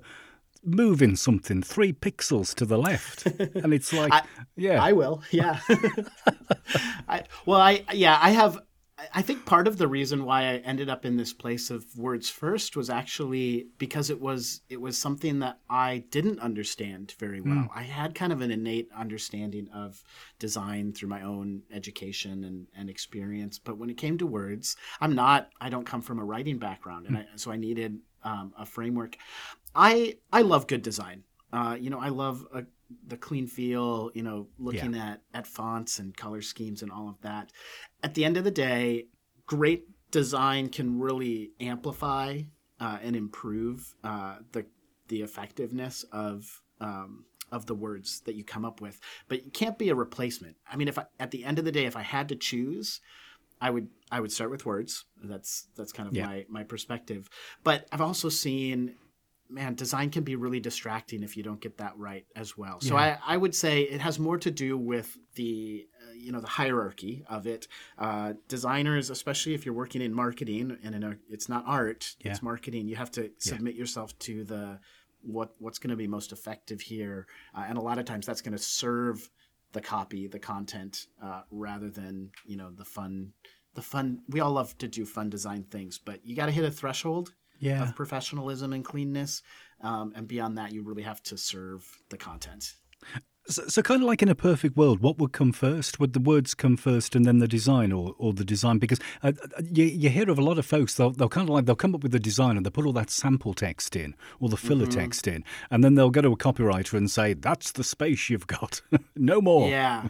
moving 0.66 1.16
something 1.16 1.62
three 1.62 1.92
pixels 1.92 2.56
to 2.56 2.66
the 2.66 2.78
left, 2.78 3.26
and 3.26 3.74
it's 3.74 3.92
like, 3.94 4.14
I, 4.14 4.24
yeah, 4.56 4.82
I 4.82 4.94
will, 4.94 5.22
yeah. 5.32 5.60
I, 7.08 7.24
well, 7.46 7.60
I 7.60 7.84
yeah, 7.94 8.18
I 8.22 8.32
have 8.32 8.60
I 9.14 9.22
think 9.22 9.46
part 9.46 9.68
of 9.68 9.78
the 9.78 9.88
reason 9.88 10.26
why 10.26 10.42
I 10.44 10.56
ended 10.58 10.90
up 10.90 11.06
in 11.06 11.18
this 11.18 11.34
place 11.34 11.70
of 11.70 11.86
words 11.98 12.30
first 12.30 12.76
was 12.76 12.90
actually 12.90 13.68
because 13.78 14.10
it 14.10 14.20
was 14.20 14.62
it 14.70 14.80
was 14.80 14.98
something 14.98 15.40
that 15.40 15.60
I 15.70 16.04
didn't 16.10 16.40
understand 16.40 17.14
very 17.20 17.42
well. 17.42 17.56
Mm. 17.56 17.70
I 17.74 17.84
had 17.84 18.16
kind 18.16 18.34
of 18.34 18.42
an 18.42 18.52
innate 18.52 18.90
understanding 18.96 19.70
of 19.74 20.04
design 20.40 20.94
through 20.94 21.10
my 21.10 21.22
own 21.22 21.64
education 21.72 22.44
and, 22.44 22.68
and 22.76 22.90
experience, 22.90 23.60
but 23.60 23.78
when 23.78 23.90
it 23.90 23.98
came 23.98 24.18
to 24.18 24.28
words, 24.28 24.76
I'm 25.02 25.16
not. 25.16 25.50
I 25.60 25.70
don't 25.70 25.86
come 25.86 26.02
from 26.02 26.20
a 26.20 26.26
writing 26.26 26.58
background, 26.58 27.08
and 27.08 27.18
mm. 27.18 27.22
I, 27.22 27.26
so 27.36 27.52
I 27.52 27.58
needed 27.58 28.00
um, 28.24 28.54
a 28.58 28.66
framework. 28.66 29.18
I 29.76 30.18
I 30.32 30.42
love 30.42 30.68
good 30.68 30.82
design. 30.82 31.24
Uh, 31.52 31.78
you 31.80 31.90
know, 31.90 32.00
I 32.00 32.10
love 32.10 32.46
a 32.54 32.64
the 33.08 33.18
clean 33.18 33.48
feel, 33.48 34.12
you 34.14 34.24
know, 34.24 34.48
looking 34.58 34.94
yeah. 34.94 35.12
at 35.12 35.22
at 35.34 35.48
fonts 35.48 36.00
and 36.00 36.16
color 36.16 36.42
schemes 36.42 36.82
and 36.82 36.92
all 36.92 37.10
of 37.10 37.22
that. 37.22 37.52
At 38.02 38.14
the 38.14 38.26
end 38.26 38.38
of 38.38 38.44
the 38.44 38.52
day, 38.52 39.08
great 39.46 39.86
design 40.12 40.70
can 40.70 41.00
really 41.00 41.52
amplify 41.60 42.42
uh, 42.80 42.98
and 43.02 43.16
improve 43.16 43.96
uh, 44.04 44.38
the 44.52 44.66
the 45.08 45.22
effectiveness 45.22 46.04
of 46.12 46.62
um, 46.80 47.26
of 47.52 47.66
the 47.66 47.76
words 47.76 48.22
that 48.22 48.36
you 48.36 48.44
come 48.44 48.66
up 48.66 48.82
with, 48.82 49.00
but 49.28 49.38
it 49.38 49.54
can't 49.54 49.78
be 49.78 49.90
a 49.90 49.96
replacement. 49.96 50.56
I 50.70 50.76
mean, 50.76 50.88
if 50.88 50.98
I, 50.98 51.06
at 51.20 51.32
the 51.32 51.46
end 51.46 51.60
of 51.60 51.66
the 51.66 51.72
day, 51.72 51.86
if 51.86 51.96
I 51.96 52.02
had 52.02 52.30
to 52.30 52.36
choose, 52.36 53.00
I 53.62 53.70
would 53.70 53.88
I 54.12 54.20
would 54.20 54.32
start 54.32 54.52
with 54.52 54.66
words. 54.66 55.06
That's 55.24 55.68
that's 55.76 55.92
kind 55.92 56.10
of 56.10 56.16
yeah. 56.16 56.26
my 56.26 56.46
my 56.50 56.64
perspective. 56.64 57.30
But 57.64 57.88
I've 57.92 58.02
also 58.02 58.30
seen 58.30 58.96
man, 59.50 59.76
design 59.76 60.10
can 60.10 60.24
be 60.24 60.36
really 60.36 60.60
distracting 60.60 61.24
if 61.24 61.38
you 61.38 61.44
don't 61.44 61.62
get 61.62 61.78
that 61.78 61.98
right 61.98 62.26
as 62.36 62.58
well. 62.58 62.82
So 62.82 62.96
yeah. 62.96 63.18
I, 63.26 63.34
I 63.34 63.38
would 63.38 63.56
say 63.56 63.82
it 63.82 64.02
has 64.02 64.20
more 64.20 64.38
to 64.40 64.52
do 64.52 64.78
with 64.78 65.18
the 65.36 65.88
uh, 66.02 66.14
you 66.14 66.32
know 66.32 66.40
the 66.40 66.48
hierarchy 66.48 67.24
of 67.30 67.48
it. 67.48 67.68
Uh, 67.98 68.34
designers, 68.48 69.10
especially 69.10 69.54
if 69.54 69.66
you're 69.66 69.76
working 69.76 70.02
in 70.02 70.14
marketing 70.14 70.78
and 70.84 70.96
in 70.96 71.04
a, 71.04 71.16
it's 71.30 71.50
not 71.50 71.64
art, 71.68 72.16
yeah. 72.20 72.32
it's 72.32 72.42
marketing. 72.42 72.88
You 72.88 72.96
have 72.96 73.12
to 73.12 73.32
submit 73.38 73.76
yeah. 73.76 73.80
yourself 73.80 74.18
to 74.20 74.44
the 74.44 74.80
what 75.22 75.54
what's 75.60 75.80
going 75.80 75.92
to 75.92 75.96
be 75.96 76.08
most 76.08 76.32
effective 76.32 76.82
here, 76.82 77.28
uh, 77.56 77.66
and 77.68 77.78
a 77.78 77.82
lot 77.82 77.98
of 77.98 78.06
times 78.06 78.26
that's 78.26 78.42
going 78.42 78.58
to 78.58 78.64
serve 78.64 79.30
the 79.72 79.82
copy, 79.82 80.28
the 80.28 80.40
content, 80.40 81.08
uh, 81.22 81.42
rather 81.52 81.90
than 81.90 82.32
you 82.46 82.58
know 82.58 82.72
the 82.72 82.86
fun. 82.86 83.34
The 83.76 83.82
fun. 83.82 84.22
We 84.30 84.40
all 84.40 84.52
love 84.52 84.78
to 84.78 84.88
do 84.88 85.04
fun 85.04 85.32
design 85.32 85.64
things, 85.64 85.98
but 85.98 86.24
you 86.24 86.36
got 86.36 86.46
to 86.46 86.52
hit 86.52 86.64
a 86.64 86.70
threshold 86.70 87.34
yeah. 87.60 87.84
of 87.84 87.96
professionalism 87.96 88.74
and 88.74 88.84
cleanness. 88.84 89.42
Um, 89.82 90.14
and 90.16 90.28
beyond 90.28 90.58
that, 90.58 90.72
you 90.72 90.84
really 90.84 91.04
have 91.04 91.22
to 91.24 91.38
serve 91.38 91.86
the 92.10 92.18
content. 92.18 92.74
So, 93.46 93.64
so, 93.68 93.82
kind 93.82 94.02
of 94.02 94.08
like 94.08 94.22
in 94.22 94.30
a 94.30 94.36
perfect 94.36 94.78
world, 94.78 95.02
what 95.02 95.18
would 95.18 95.34
come 95.34 95.52
first? 95.52 96.00
Would 96.00 96.14
the 96.14 96.22
words 96.22 96.54
come 96.54 96.78
first 96.78 97.14
and 97.14 97.26
then 97.26 97.40
the 97.40 97.48
design, 97.48 97.92
or, 97.92 98.16
or 98.18 98.32
the 98.32 98.46
design? 98.46 98.78
Because 98.78 99.02
uh, 99.22 99.34
you, 99.70 99.84
you 99.84 100.10
hear 100.10 100.30
of 100.30 100.40
a 100.40 100.42
lot 100.42 100.58
of 100.58 100.66
folks, 100.66 100.96
they'll, 100.96 101.10
they'll 101.10 101.28
kind 101.28 101.50
of 101.50 101.54
like 101.54 101.66
they'll 101.66 101.76
come 101.76 101.94
up 101.94 102.04
with 102.04 102.14
the 102.14 102.22
design 102.22 102.56
and 102.56 102.66
they 102.66 102.70
put 102.70 102.86
all 102.86 102.94
that 102.94 103.10
sample 103.10 103.54
text 103.54 103.98
in, 103.98 104.16
or 104.40 104.48
the 104.48 104.56
filler 104.56 104.86
mm-hmm. 104.86 104.98
text 104.98 105.28
in, 105.28 105.44
and 105.70 105.84
then 105.84 105.96
they'll 105.96 106.10
go 106.10 106.22
to 106.22 106.32
a 106.32 106.38
copywriter 106.38 106.94
and 106.94 107.12
say, 107.12 107.34
"That's 107.34 107.74
the 107.74 107.84
space 107.84 108.30
you've 108.30 108.48
got, 108.48 108.82
no 109.18 109.42
more." 109.42 109.70
Yeah, 109.70 110.08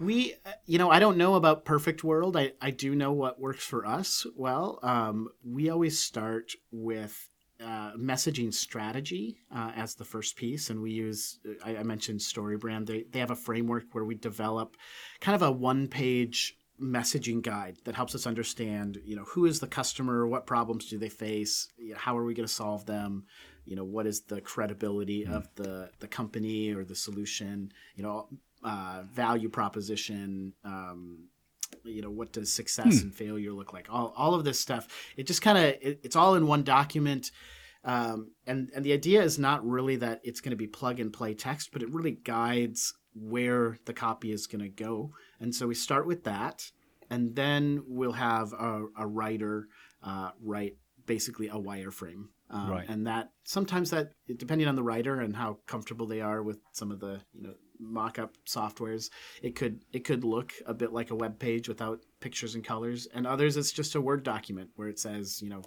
we, 0.00 0.34
you 0.64 0.78
know, 0.78 0.90
I 0.90 0.98
don't 0.98 1.18
know 1.18 1.34
about 1.34 1.64
perfect 1.64 2.02
world. 2.02 2.36
I, 2.36 2.52
I 2.60 2.70
do 2.70 2.94
know 2.94 3.12
what 3.12 3.38
works 3.38 3.64
for 3.64 3.86
us 3.86 4.26
well. 4.34 4.78
Um, 4.82 5.28
we 5.44 5.68
always 5.68 5.98
start 5.98 6.52
with 6.72 7.28
uh, 7.62 7.92
messaging 7.92 8.52
strategy 8.52 9.36
uh, 9.54 9.72
as 9.76 9.94
the 9.94 10.04
first 10.04 10.36
piece, 10.36 10.70
and 10.70 10.80
we 10.80 10.92
use. 10.92 11.38
Uh, 11.46 11.52
I, 11.62 11.76
I 11.78 11.82
mentioned 11.82 12.20
StoryBrand. 12.20 12.86
They 12.86 13.04
they 13.10 13.18
have 13.18 13.30
a 13.30 13.36
framework 13.36 13.84
where 13.92 14.04
we 14.04 14.14
develop 14.14 14.78
kind 15.20 15.36
of 15.36 15.42
a 15.42 15.50
one 15.50 15.86
page 15.86 16.56
messaging 16.80 17.42
guide 17.42 17.76
that 17.84 17.94
helps 17.94 18.14
us 18.14 18.26
understand. 18.26 18.98
You 19.04 19.16
know, 19.16 19.24
who 19.24 19.44
is 19.44 19.60
the 19.60 19.66
customer? 19.66 20.26
What 20.26 20.46
problems 20.46 20.86
do 20.86 20.98
they 20.98 21.10
face? 21.10 21.68
You 21.76 21.92
know, 21.92 21.98
how 21.98 22.16
are 22.16 22.24
we 22.24 22.32
going 22.32 22.48
to 22.48 22.52
solve 22.52 22.86
them? 22.86 23.26
You 23.66 23.76
know, 23.76 23.84
what 23.84 24.06
is 24.06 24.22
the 24.22 24.40
credibility 24.40 25.26
mm. 25.26 25.34
of 25.34 25.48
the 25.56 25.90
the 25.98 26.08
company 26.08 26.72
or 26.72 26.84
the 26.84 26.96
solution? 26.96 27.70
You 27.94 28.04
know, 28.04 28.28
uh, 28.62 29.02
value 29.12 29.48
proposition. 29.48 30.52
Um, 30.64 31.28
you 31.84 32.02
know, 32.02 32.10
what 32.10 32.32
does 32.32 32.52
success 32.52 33.00
hmm. 33.00 33.06
and 33.06 33.14
failure 33.14 33.52
look 33.52 33.72
like? 33.72 33.88
All, 33.90 34.12
all 34.16 34.34
of 34.34 34.44
this 34.44 34.60
stuff. 34.60 34.88
It 35.16 35.26
just 35.26 35.42
kind 35.42 35.56
of 35.58 35.64
it, 35.80 36.00
it's 36.02 36.16
all 36.16 36.34
in 36.34 36.46
one 36.46 36.62
document. 36.62 37.30
Um, 37.84 38.32
and 38.46 38.70
and 38.74 38.84
the 38.84 38.92
idea 38.92 39.22
is 39.22 39.38
not 39.38 39.66
really 39.66 39.96
that 39.96 40.20
it's 40.22 40.40
going 40.40 40.50
to 40.50 40.56
be 40.56 40.66
plug 40.66 41.00
and 41.00 41.12
play 41.12 41.34
text, 41.34 41.70
but 41.72 41.82
it 41.82 41.92
really 41.92 42.12
guides 42.12 42.92
where 43.14 43.78
the 43.86 43.94
copy 43.94 44.32
is 44.32 44.46
going 44.46 44.62
to 44.62 44.68
go. 44.68 45.12
And 45.40 45.54
so 45.54 45.66
we 45.66 45.74
start 45.74 46.06
with 46.06 46.24
that, 46.24 46.70
and 47.08 47.34
then 47.34 47.82
we'll 47.86 48.12
have 48.12 48.52
a, 48.52 48.84
a 48.98 49.06
writer 49.06 49.68
uh, 50.02 50.30
write 50.42 50.76
basically 51.06 51.48
a 51.48 51.54
wireframe. 51.54 52.26
Um, 52.50 52.70
right. 52.70 52.88
And 52.88 53.06
that 53.06 53.30
sometimes 53.44 53.90
that 53.90 54.12
depending 54.36 54.68
on 54.68 54.74
the 54.74 54.82
writer 54.82 55.20
and 55.20 55.34
how 55.34 55.58
comfortable 55.66 56.06
they 56.06 56.20
are 56.20 56.42
with 56.42 56.58
some 56.72 56.90
of 56.90 57.00
the 57.00 57.20
you 57.32 57.42
know 57.42 57.54
mock-up 57.80 58.36
softwares 58.46 59.10
it 59.42 59.56
could 59.56 59.80
it 59.92 60.04
could 60.04 60.24
look 60.24 60.52
a 60.66 60.74
bit 60.74 60.92
like 60.92 61.10
a 61.10 61.14
web 61.14 61.38
page 61.38 61.68
without 61.68 62.00
pictures 62.20 62.54
and 62.54 62.64
colors. 62.64 63.08
And 63.14 63.26
others 63.26 63.56
it's 63.56 63.72
just 63.72 63.94
a 63.94 64.00
word 64.00 64.22
document 64.22 64.70
where 64.76 64.88
it 64.88 64.98
says 64.98 65.40
you 65.42 65.48
know 65.48 65.62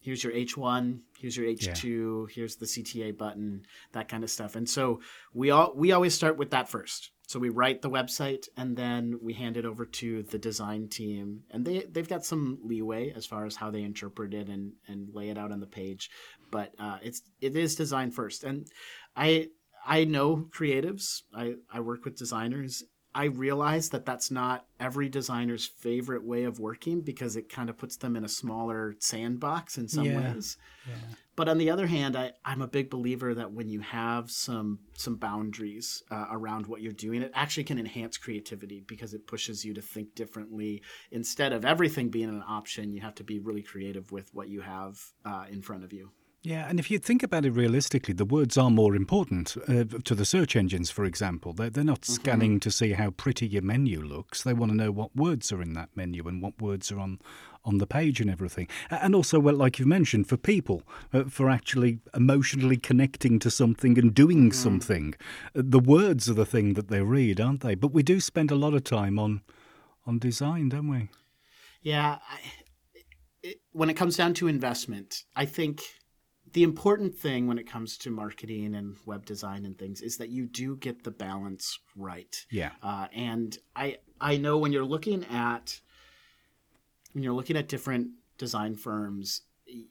here's 0.00 0.22
your 0.22 0.32
h1 0.32 1.00
here's 1.18 1.36
your 1.36 1.46
h2 1.46 1.84
yeah. 1.84 2.34
here's 2.34 2.56
the 2.56 2.66
cta 2.66 3.16
button 3.16 3.62
that 3.92 4.08
kind 4.08 4.24
of 4.24 4.30
stuff. 4.30 4.56
And 4.56 4.68
so 4.68 5.00
we 5.32 5.50
all 5.50 5.72
we 5.74 5.92
always 5.92 6.14
start 6.14 6.36
with 6.36 6.50
that 6.50 6.68
first. 6.68 7.10
So 7.28 7.38
we 7.38 7.50
write 7.50 7.82
the 7.82 7.90
website 7.90 8.48
and 8.56 8.74
then 8.74 9.18
we 9.20 9.34
hand 9.34 9.58
it 9.58 9.66
over 9.66 9.84
to 9.84 10.22
the 10.22 10.38
design 10.38 10.88
team. 10.88 11.42
And 11.50 11.62
they 11.62 11.84
they've 11.90 12.08
got 12.08 12.24
some 12.24 12.58
leeway 12.64 13.12
as 13.14 13.26
far 13.26 13.44
as 13.44 13.54
how 13.54 13.70
they 13.70 13.82
interpret 13.82 14.32
it 14.32 14.48
and 14.48 14.72
and 14.86 15.08
lay 15.12 15.28
it 15.28 15.36
out 15.36 15.52
on 15.52 15.60
the 15.60 15.66
page. 15.66 16.10
But 16.50 16.72
uh, 16.78 16.98
it's 17.02 17.22
it 17.40 17.54
is 17.54 17.74
design 17.74 18.12
first. 18.12 18.44
And 18.44 18.66
i 19.14 19.48
I 19.88 20.04
know 20.04 20.48
creatives. 20.50 21.22
I, 21.34 21.54
I 21.72 21.80
work 21.80 22.04
with 22.04 22.16
designers. 22.16 22.84
I 23.14 23.24
realize 23.24 23.88
that 23.90 24.04
that's 24.04 24.30
not 24.30 24.66
every 24.78 25.08
designer's 25.08 25.64
favorite 25.64 26.24
way 26.24 26.44
of 26.44 26.60
working 26.60 27.00
because 27.00 27.36
it 27.36 27.48
kind 27.48 27.70
of 27.70 27.78
puts 27.78 27.96
them 27.96 28.14
in 28.14 28.22
a 28.22 28.28
smaller 28.28 28.96
sandbox 29.00 29.78
in 29.78 29.88
some 29.88 30.04
yeah. 30.04 30.34
ways. 30.34 30.58
Yeah. 30.86 30.94
But 31.34 31.48
on 31.48 31.56
the 31.56 31.70
other 31.70 31.86
hand, 31.86 32.16
I, 32.16 32.32
I'm 32.44 32.60
a 32.60 32.68
big 32.68 32.90
believer 32.90 33.34
that 33.34 33.52
when 33.52 33.70
you 33.70 33.80
have 33.80 34.30
some 34.30 34.80
some 34.92 35.16
boundaries 35.16 36.02
uh, 36.10 36.26
around 36.30 36.66
what 36.66 36.82
you're 36.82 36.92
doing, 36.92 37.22
it 37.22 37.32
actually 37.34 37.64
can 37.64 37.78
enhance 37.78 38.18
creativity 38.18 38.84
because 38.86 39.14
it 39.14 39.26
pushes 39.26 39.64
you 39.64 39.72
to 39.74 39.82
think 39.82 40.14
differently. 40.14 40.82
Instead 41.10 41.54
of 41.54 41.64
everything 41.64 42.10
being 42.10 42.28
an 42.28 42.44
option, 42.46 42.92
you 42.92 43.00
have 43.00 43.14
to 43.14 43.24
be 43.24 43.38
really 43.38 43.62
creative 43.62 44.12
with 44.12 44.32
what 44.34 44.48
you 44.48 44.60
have 44.60 45.00
uh, 45.24 45.46
in 45.50 45.62
front 45.62 45.82
of 45.82 45.92
you. 45.94 46.10
Yeah, 46.42 46.68
and 46.68 46.78
if 46.78 46.88
you 46.88 46.98
think 47.00 47.24
about 47.24 47.44
it 47.44 47.50
realistically, 47.50 48.14
the 48.14 48.24
words 48.24 48.56
are 48.56 48.70
more 48.70 48.94
important 48.94 49.56
uh, 49.68 49.84
to 50.04 50.14
the 50.14 50.24
search 50.24 50.54
engines, 50.54 50.88
for 50.88 51.04
example. 51.04 51.52
They're, 51.52 51.68
they're 51.68 51.82
not 51.82 52.02
mm-hmm. 52.02 52.12
scanning 52.12 52.60
to 52.60 52.70
see 52.70 52.92
how 52.92 53.10
pretty 53.10 53.48
your 53.48 53.62
menu 53.62 54.00
looks. 54.00 54.44
They 54.44 54.52
want 54.52 54.70
to 54.70 54.76
know 54.76 54.92
what 54.92 55.14
words 55.16 55.50
are 55.50 55.60
in 55.60 55.72
that 55.72 55.88
menu 55.96 56.28
and 56.28 56.40
what 56.40 56.60
words 56.62 56.92
are 56.92 57.00
on, 57.00 57.18
on 57.64 57.78
the 57.78 57.88
page 57.88 58.20
and 58.20 58.30
everything. 58.30 58.68
And 58.88 59.16
also, 59.16 59.40
well, 59.40 59.56
like 59.56 59.80
you've 59.80 59.88
mentioned, 59.88 60.28
for 60.28 60.36
people, 60.36 60.84
uh, 61.12 61.24
for 61.24 61.50
actually 61.50 61.98
emotionally 62.14 62.76
connecting 62.76 63.40
to 63.40 63.50
something 63.50 63.98
and 63.98 64.14
doing 64.14 64.50
mm. 64.50 64.54
something, 64.54 65.14
uh, 65.56 65.62
the 65.64 65.80
words 65.80 66.30
are 66.30 66.34
the 66.34 66.46
thing 66.46 66.74
that 66.74 66.88
they 66.88 67.02
read, 67.02 67.40
aren't 67.40 67.62
they? 67.62 67.74
But 67.74 67.92
we 67.92 68.04
do 68.04 68.20
spend 68.20 68.52
a 68.52 68.56
lot 68.56 68.74
of 68.74 68.84
time 68.84 69.18
on 69.18 69.42
on 70.06 70.18
design, 70.18 70.70
don't 70.70 70.88
we? 70.88 71.10
Yeah. 71.82 72.18
I, 72.30 72.38
it, 73.42 73.60
when 73.72 73.90
it 73.90 73.94
comes 73.94 74.16
down 74.16 74.34
to 74.34 74.48
investment, 74.48 75.24
I 75.36 75.44
think 75.44 75.82
the 76.52 76.62
important 76.62 77.14
thing 77.16 77.46
when 77.46 77.58
it 77.58 77.64
comes 77.64 77.96
to 77.98 78.10
marketing 78.10 78.74
and 78.74 78.96
web 79.06 79.26
design 79.26 79.64
and 79.64 79.78
things 79.78 80.00
is 80.00 80.16
that 80.18 80.30
you 80.30 80.46
do 80.46 80.76
get 80.76 81.04
the 81.04 81.10
balance 81.10 81.78
right. 81.96 82.44
Yeah. 82.50 82.70
Uh, 82.82 83.08
and 83.14 83.56
I 83.76 83.98
I 84.20 84.36
know 84.36 84.58
when 84.58 84.72
you're 84.72 84.84
looking 84.84 85.24
at 85.24 85.80
when 87.12 87.22
you're 87.22 87.34
looking 87.34 87.56
at 87.56 87.68
different 87.68 88.10
design 88.38 88.74
firms, 88.74 89.42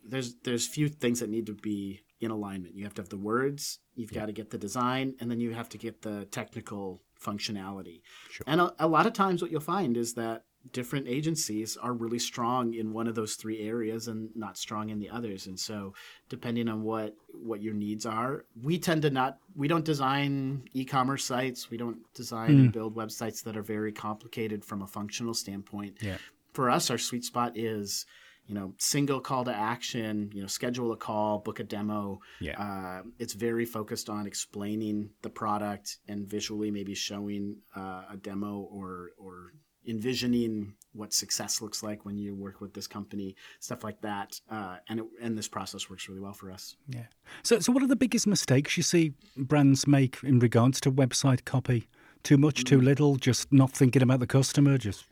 there's 0.06 0.36
there's 0.44 0.68
few 0.68 0.90
things 0.90 1.20
that 1.20 1.30
need 1.30 1.46
to 1.48 1.54
be 1.54 2.02
in 2.20 2.32
alignment. 2.32 2.76
You 2.76 2.84
have 2.86 2.96
to 2.96 3.02
have 3.02 3.10
the 3.10 3.18
words, 3.18 3.80
you've 3.96 4.12
yeah. 4.12 4.22
got 4.22 4.26
to 4.28 4.32
get 4.32 4.50
the 4.50 4.58
design, 4.58 5.16
and 5.20 5.30
then 5.30 5.40
you 5.40 5.54
have 5.54 5.70
to 5.70 5.78
get 5.78 6.02
the 6.02 6.26
technical 6.26 7.04
functionality. 7.22 8.02
Sure. 8.32 8.46
And 8.48 8.62
a, 8.62 8.74
a 8.80 8.88
lot 8.88 9.06
of 9.06 9.14
times, 9.14 9.42
what 9.42 9.52
you'll 9.52 9.62
find 9.62 9.98
is 9.98 10.14
that 10.16 10.46
different 10.72 11.08
agencies 11.08 11.78
are 11.78 11.94
really 11.94 12.20
strong 12.20 12.74
in 12.74 12.94
one 12.94 13.08
of 13.08 13.16
those 13.16 13.36
three 13.36 13.62
areas 13.62 14.08
and 14.08 14.30
not 14.36 14.58
strong 14.58 14.90
in 14.90 15.00
the 15.00 15.10
others 15.10 15.48
and 15.48 15.60
so 15.60 15.94
depending 16.30 16.68
on 16.68 16.84
what 16.84 17.16
what 17.32 17.62
your 17.62 17.74
needs 17.74 18.06
are 18.06 18.46
we 18.62 18.78
tend 18.78 19.02
to 19.02 19.10
not 19.10 19.38
we 19.56 19.68
don't 19.68 19.86
design 19.86 20.68
e-commerce 20.74 21.24
sites 21.24 21.70
we 21.70 21.78
don't 21.78 21.98
design 22.14 22.50
mm. 22.50 22.60
and 22.60 22.72
build 22.72 22.96
websites 22.96 23.44
that 23.44 23.56
are 23.58 23.64
very 23.64 23.92
complicated 23.92 24.64
from 24.64 24.82
a 24.82 24.88
functional 24.88 25.34
standpoint 25.34 25.96
yeah. 26.02 26.18
for 26.54 26.70
us 26.70 26.90
our 26.90 26.98
sweet 26.98 27.24
spot 27.24 27.52
is 27.56 28.06
you 28.48 28.56
know 28.56 28.74
single 28.78 29.20
call 29.20 29.44
to 29.44 29.54
action 29.54 30.32
you 30.34 30.42
know 30.42 30.48
schedule 30.48 30.92
a 30.92 30.98
call 30.98 31.40
book 31.40 31.60
a 31.60 31.64
demo 31.64 32.20
yeah. 32.40 32.60
Uh, 32.60 33.04
it's 33.20 33.34
very 33.34 33.66
focused 33.66 34.10
on 34.10 34.26
explaining 34.26 35.10
the 35.22 35.30
product 35.30 35.98
and 36.08 36.26
visually 36.28 36.72
maybe 36.72 36.96
showing 36.96 37.58
uh, 37.76 38.04
a 38.12 38.18
demo 38.18 38.68
or 38.72 39.12
or 39.18 39.54
envisioning 39.88 40.74
what 40.94 41.14
success 41.14 41.62
looks 41.62 41.84
like 41.84 42.06
when 42.06 42.18
you 42.18 42.36
work 42.36 42.60
with 42.60 42.74
this 42.74 42.88
company, 42.88 43.36
stuff 43.60 43.84
like 43.84 44.02
that. 44.02 44.40
Uh, 44.50 44.78
and 44.90 45.00
it, 45.00 45.06
and 45.22 45.38
this 45.38 45.48
process 45.48 45.90
works 45.90 46.10
really 46.10 46.22
well 46.22 46.34
for 46.34 46.52
us. 46.52 46.76
Yeah. 46.90 47.06
So 47.44 47.60
so 47.60 47.72
what 47.72 47.84
are 47.84 47.88
the 47.88 47.96
biggest 47.96 48.28
mistakes 48.28 48.78
you 48.78 48.84
see 48.84 49.14
brands 49.36 49.88
make 49.88 50.18
in 50.24 50.40
regards 50.40 50.82
to 50.82 50.92
website 50.92 51.46
copy? 51.46 51.88
Too 52.24 52.38
much, 52.38 52.64
too 52.64 52.80
mm. 52.80 52.84
little, 52.84 53.16
just 53.16 53.54
not 53.54 53.72
thinking 53.72 54.02
about 54.02 54.20
the 54.20 54.28
customer, 54.28 54.78
just. 54.78 55.06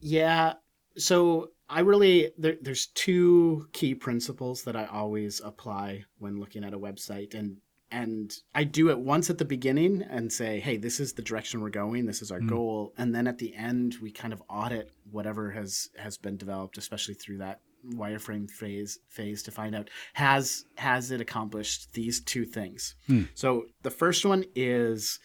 Yeah. 0.00 0.54
So 0.96 1.50
I 1.68 1.80
really 1.80 2.32
there, 2.38 2.56
there's 2.60 2.86
two 2.86 3.68
key 3.72 3.94
principles 3.94 4.62
that 4.64 4.76
I 4.76 4.86
always 4.86 5.40
apply 5.44 6.04
when 6.18 6.40
looking 6.40 6.64
at 6.64 6.74
a 6.74 6.78
website, 6.78 7.34
and 7.34 7.58
and 7.90 8.36
I 8.54 8.64
do 8.64 8.90
it 8.90 8.98
once 8.98 9.30
at 9.30 9.38
the 9.38 9.44
beginning 9.44 10.02
and 10.02 10.32
say, 10.32 10.60
hey, 10.60 10.76
this 10.76 11.00
is 11.00 11.12
the 11.12 11.22
direction 11.22 11.60
we're 11.60 11.70
going, 11.70 12.06
this 12.06 12.22
is 12.22 12.30
our 12.30 12.40
mm. 12.40 12.48
goal, 12.48 12.92
and 12.96 13.14
then 13.14 13.26
at 13.26 13.38
the 13.38 13.54
end 13.54 13.96
we 14.00 14.10
kind 14.10 14.32
of 14.32 14.42
audit 14.48 14.90
whatever 15.10 15.50
has 15.50 15.90
has 15.98 16.16
been 16.16 16.36
developed, 16.36 16.78
especially 16.78 17.14
through 17.14 17.38
that 17.38 17.60
wireframe 17.94 18.50
phase 18.50 18.98
phase 19.08 19.42
to 19.42 19.50
find 19.50 19.74
out 19.74 19.88
has 20.12 20.64
has 20.76 21.10
it 21.10 21.20
accomplished 21.20 21.92
these 21.94 22.20
two 22.20 22.44
things. 22.44 22.94
Mm. 23.08 23.28
So 23.34 23.66
the 23.82 23.90
first 23.90 24.24
one 24.24 24.44
is 24.54 25.18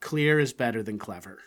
clear 0.00 0.38
is 0.38 0.52
better 0.52 0.82
than 0.82 0.98
clever. 0.98 1.38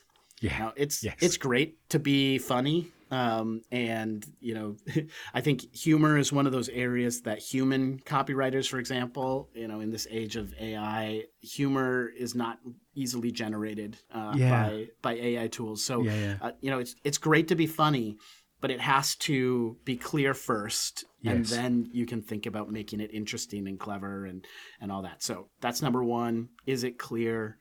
Yeah, 0.42 0.58
now, 0.58 0.74
it's 0.76 1.04
yes. 1.04 1.16
it's 1.22 1.38
great 1.38 1.78
to 1.90 2.00
be 2.00 2.38
funny 2.38 2.92
um, 3.12 3.62
and 3.72 4.26
you 4.40 4.54
know, 4.54 4.76
I 5.34 5.42
think 5.42 5.76
humor 5.76 6.18
is 6.18 6.32
one 6.32 6.46
of 6.46 6.52
those 6.52 6.70
areas 6.70 7.22
that 7.22 7.40
human 7.40 8.00
copywriters, 8.00 8.68
for 8.70 8.78
example, 8.80 9.50
you 9.54 9.68
know, 9.68 9.80
in 9.80 9.90
this 9.92 10.08
age 10.10 10.36
of 10.36 10.54
AI, 10.60 11.24
humor 11.42 12.10
is 12.18 12.36
not 12.36 12.60
easily 12.96 13.32
generated 13.32 13.98
uh, 14.14 14.34
yeah. 14.36 14.50
by 14.50 14.88
by 15.02 15.14
AI 15.14 15.48
tools. 15.48 15.84
So 15.84 16.04
yeah, 16.04 16.16
yeah. 16.16 16.36
Uh, 16.42 16.52
you 16.62 16.70
know, 16.70 16.80
it's 16.80 16.96
it's 17.04 17.18
great 17.18 17.48
to 17.48 17.56
be 17.56 17.66
funny, 17.66 18.18
but 18.62 18.72
it 18.72 18.80
has 18.80 19.16
to 19.16 19.78
be 19.86 19.98
clear 19.98 20.34
first, 20.34 21.06
yes. 21.22 21.34
and 21.34 21.46
then 21.46 21.90
you 21.92 22.06
can 22.06 22.22
think 22.22 22.46
about 22.46 22.70
making 22.70 23.00
it 23.00 23.12
interesting 23.12 23.68
and 23.68 23.80
clever 23.80 24.26
and 24.26 24.46
and 24.82 24.92
all 24.92 25.02
that. 25.02 25.24
So 25.24 25.50
that's 25.62 25.82
number 25.82 26.04
one. 26.04 26.50
Is 26.68 26.84
it 26.84 27.00
clear? 27.00 27.58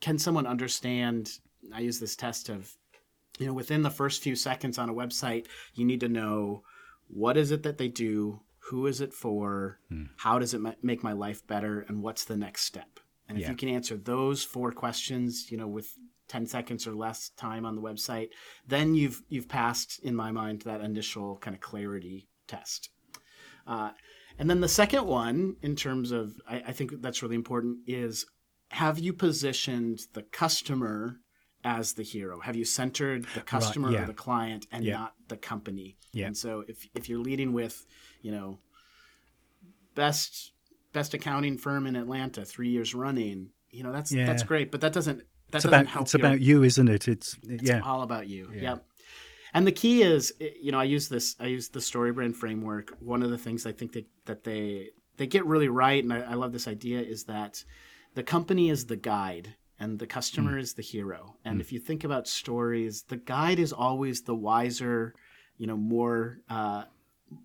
Can 0.00 0.18
someone 0.18 0.46
understand? 0.46 1.30
I 1.72 1.80
use 1.80 2.00
this 2.00 2.16
test 2.16 2.48
of 2.48 2.72
you 3.38 3.46
know 3.46 3.52
within 3.52 3.82
the 3.82 3.90
first 3.90 4.22
few 4.22 4.36
seconds 4.36 4.78
on 4.78 4.88
a 4.88 4.94
website 4.94 5.46
you 5.74 5.84
need 5.84 6.00
to 6.00 6.08
know 6.08 6.62
what 7.08 7.36
is 7.36 7.50
it 7.50 7.62
that 7.62 7.78
they 7.78 7.88
do 7.88 8.40
who 8.58 8.86
is 8.86 9.00
it 9.00 9.14
for 9.14 9.78
hmm. 9.88 10.04
how 10.16 10.38
does 10.38 10.54
it 10.54 10.60
make 10.82 11.02
my 11.02 11.12
life 11.12 11.46
better 11.46 11.80
and 11.88 12.02
what's 12.02 12.24
the 12.24 12.36
next 12.36 12.64
step 12.64 13.00
and 13.28 13.38
if 13.38 13.44
yeah. 13.44 13.50
you 13.50 13.56
can 13.56 13.68
answer 13.68 13.96
those 13.96 14.44
four 14.44 14.72
questions 14.72 15.50
you 15.50 15.56
know 15.56 15.68
with 15.68 15.96
10 16.28 16.46
seconds 16.46 16.86
or 16.86 16.94
less 16.94 17.30
time 17.30 17.64
on 17.64 17.74
the 17.74 17.82
website 17.82 18.28
then 18.66 18.94
you've 18.94 19.22
you've 19.28 19.48
passed 19.48 19.98
in 20.02 20.14
my 20.14 20.30
mind 20.30 20.62
that 20.62 20.82
initial 20.82 21.36
kind 21.38 21.54
of 21.54 21.60
clarity 21.60 22.28
test 22.46 22.90
uh, 23.66 23.90
and 24.38 24.48
then 24.48 24.60
the 24.60 24.68
second 24.68 25.06
one 25.06 25.56
in 25.62 25.74
terms 25.74 26.12
of 26.12 26.34
I, 26.48 26.62
I 26.68 26.72
think 26.72 27.00
that's 27.00 27.22
really 27.22 27.36
important 27.36 27.78
is 27.86 28.26
have 28.70 28.98
you 28.98 29.12
positioned 29.12 30.00
the 30.12 30.22
customer 30.22 31.20
as 31.76 31.92
the 31.92 32.02
hero? 32.02 32.40
Have 32.40 32.56
you 32.56 32.64
centered 32.64 33.26
the 33.34 33.42
customer 33.42 33.88
right, 33.88 33.98
yeah. 33.98 34.02
or 34.04 34.06
the 34.06 34.14
client 34.14 34.66
and 34.72 34.84
yeah. 34.84 34.96
not 34.98 35.14
the 35.28 35.36
company? 35.36 35.98
Yeah. 36.12 36.26
And 36.28 36.36
so 36.36 36.64
if 36.66 36.88
if 36.94 37.08
you're 37.08 37.24
leading 37.30 37.52
with, 37.52 37.86
you 38.22 38.32
know, 38.32 38.58
best 39.94 40.52
best 40.92 41.12
accounting 41.14 41.58
firm 41.58 41.86
in 41.86 41.94
Atlanta, 41.94 42.44
three 42.44 42.70
years 42.70 42.94
running, 42.94 43.50
you 43.70 43.82
know, 43.82 43.92
that's 43.92 44.10
yeah. 44.10 44.26
that's 44.26 44.42
great, 44.42 44.70
but 44.70 44.80
that 44.80 44.94
doesn't 44.94 45.18
that 45.18 45.58
it's 45.58 45.64
doesn't 45.64 45.74
about, 45.74 45.86
help. 45.86 46.04
It's 46.04 46.14
your, 46.14 46.26
about 46.26 46.40
you, 46.40 46.62
isn't 46.62 46.88
it? 46.88 47.06
It's, 47.06 47.36
it's 47.42 47.64
yeah, 47.64 47.80
all 47.84 48.02
about 48.02 48.28
you. 48.28 48.50
Yeah. 48.54 48.62
Yep. 48.62 48.84
And 49.54 49.66
the 49.66 49.72
key 49.72 50.02
is, 50.02 50.32
you 50.60 50.72
know, 50.72 50.80
I 50.80 50.84
use 50.84 51.08
this. 51.08 51.36
I 51.40 51.46
use 51.46 51.68
the 51.68 51.80
StoryBrand 51.80 52.34
framework. 52.34 52.96
One 53.00 53.22
of 53.22 53.30
the 53.30 53.38
things 53.38 53.66
I 53.66 53.72
think 53.72 53.92
that 53.92 54.06
that 54.24 54.44
they 54.44 54.90
they 55.18 55.26
get 55.26 55.44
really 55.44 55.68
right, 55.68 56.02
and 56.02 56.12
I, 56.12 56.20
I 56.20 56.34
love 56.34 56.52
this 56.52 56.68
idea, 56.68 57.00
is 57.00 57.24
that 57.24 57.62
the 58.14 58.22
company 58.22 58.70
is 58.70 58.86
the 58.86 58.96
guide 58.96 59.54
and 59.80 59.98
the 59.98 60.06
customer 60.06 60.56
mm. 60.56 60.60
is 60.60 60.74
the 60.74 60.82
hero. 60.82 61.36
And 61.44 61.58
mm. 61.58 61.60
if 61.60 61.72
you 61.72 61.78
think 61.78 62.04
about 62.04 62.26
stories, 62.26 63.02
the 63.02 63.16
guide 63.16 63.58
is 63.58 63.72
always 63.72 64.22
the 64.22 64.34
wiser, 64.34 65.14
you 65.56 65.66
know, 65.66 65.76
more 65.76 66.40
uh, 66.48 66.84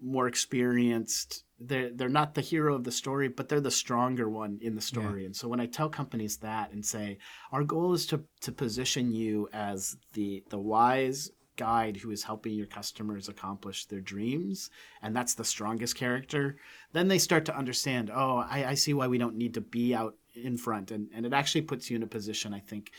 more 0.01 0.27
experienced. 0.27 1.43
They're 1.59 1.91
they're 1.91 2.09
not 2.09 2.33
the 2.33 2.41
hero 2.41 2.75
of 2.75 2.83
the 2.83 2.91
story, 2.91 3.27
but 3.27 3.49
they're 3.49 3.61
the 3.61 3.71
stronger 3.71 4.29
one 4.29 4.59
in 4.61 4.75
the 4.75 4.81
story. 4.81 5.21
Yeah. 5.21 5.27
And 5.27 5.35
so 5.35 5.47
when 5.47 5.59
I 5.59 5.65
tell 5.65 5.89
companies 5.89 6.37
that 6.37 6.71
and 6.71 6.85
say 6.85 7.17
our 7.51 7.63
goal 7.63 7.93
is 7.93 8.05
to 8.07 8.23
to 8.41 8.51
position 8.51 9.11
you 9.11 9.49
as 9.53 9.97
the 10.13 10.43
the 10.49 10.59
wise 10.59 11.31
guide 11.55 11.97
who 11.97 12.11
is 12.11 12.23
helping 12.23 12.53
your 12.53 12.65
customers 12.65 13.29
accomplish 13.29 13.85
their 13.85 14.01
dreams 14.01 14.71
and 15.03 15.15
that's 15.15 15.35
the 15.35 15.45
strongest 15.45 15.95
character 15.95 16.57
then 16.93 17.07
they 17.07 17.19
start 17.19 17.45
to 17.45 17.55
understand 17.55 18.09
oh 18.13 18.37
I, 18.49 18.65
I, 18.65 18.73
see 18.73 18.95
why 18.95 19.05
we 19.05 19.19
don't 19.19 19.35
need 19.35 19.53
to 19.53 19.61
be 19.61 19.93
out 19.93 20.15
in 20.35 20.57
front 20.57 20.91
and, 20.91 21.09
and 21.13 21.25
it 21.25 21.33
actually 21.33 21.61
puts 21.61 21.89
you 21.89 21.95
in 21.95 22.03
a 22.03 22.07
position 22.07 22.53
i 22.53 22.59
think 22.59 22.91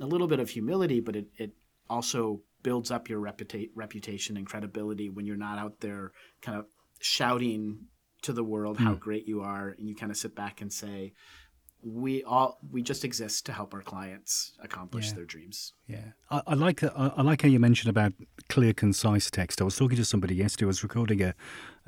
a 0.00 0.06
little 0.06 0.26
bit 0.26 0.40
of 0.40 0.50
humility 0.50 1.00
but 1.00 1.16
it, 1.16 1.26
it 1.36 1.52
also 1.88 2.40
builds 2.62 2.90
up 2.90 3.08
your 3.08 3.20
reputa- 3.20 3.70
reputation 3.74 4.36
and 4.36 4.46
credibility 4.46 5.08
when 5.08 5.26
you're 5.26 5.36
not 5.36 5.58
out 5.58 5.80
there 5.80 6.12
kind 6.40 6.58
of 6.58 6.66
shouting 7.00 7.78
to 8.22 8.32
the 8.32 8.44
world 8.44 8.78
how 8.78 8.94
mm. 8.94 9.00
great 9.00 9.26
you 9.26 9.40
are 9.40 9.74
and 9.78 9.88
you 9.88 9.94
kind 9.94 10.12
of 10.12 10.16
sit 10.16 10.34
back 10.34 10.60
and 10.60 10.72
say 10.72 11.12
we 11.84 12.22
all 12.22 12.58
we 12.70 12.82
just 12.82 13.04
exist 13.04 13.44
to 13.46 13.52
help 13.52 13.74
our 13.74 13.82
clients 13.82 14.52
accomplish 14.62 15.08
yeah. 15.08 15.14
their 15.14 15.24
dreams. 15.24 15.72
Yeah, 15.88 16.12
I, 16.30 16.42
I 16.46 16.54
like 16.54 16.82
I, 16.84 17.12
I, 17.16 17.22
like 17.22 17.42
how 17.42 17.48
you 17.48 17.58
mentioned 17.58 17.90
about 17.90 18.12
clear, 18.48 18.72
concise 18.72 19.30
text. 19.30 19.60
I 19.60 19.64
was 19.64 19.76
talking 19.76 19.96
to 19.96 20.04
somebody 20.04 20.36
yesterday. 20.36 20.66
I 20.66 20.68
was 20.68 20.82
recording 20.82 21.22
a 21.22 21.34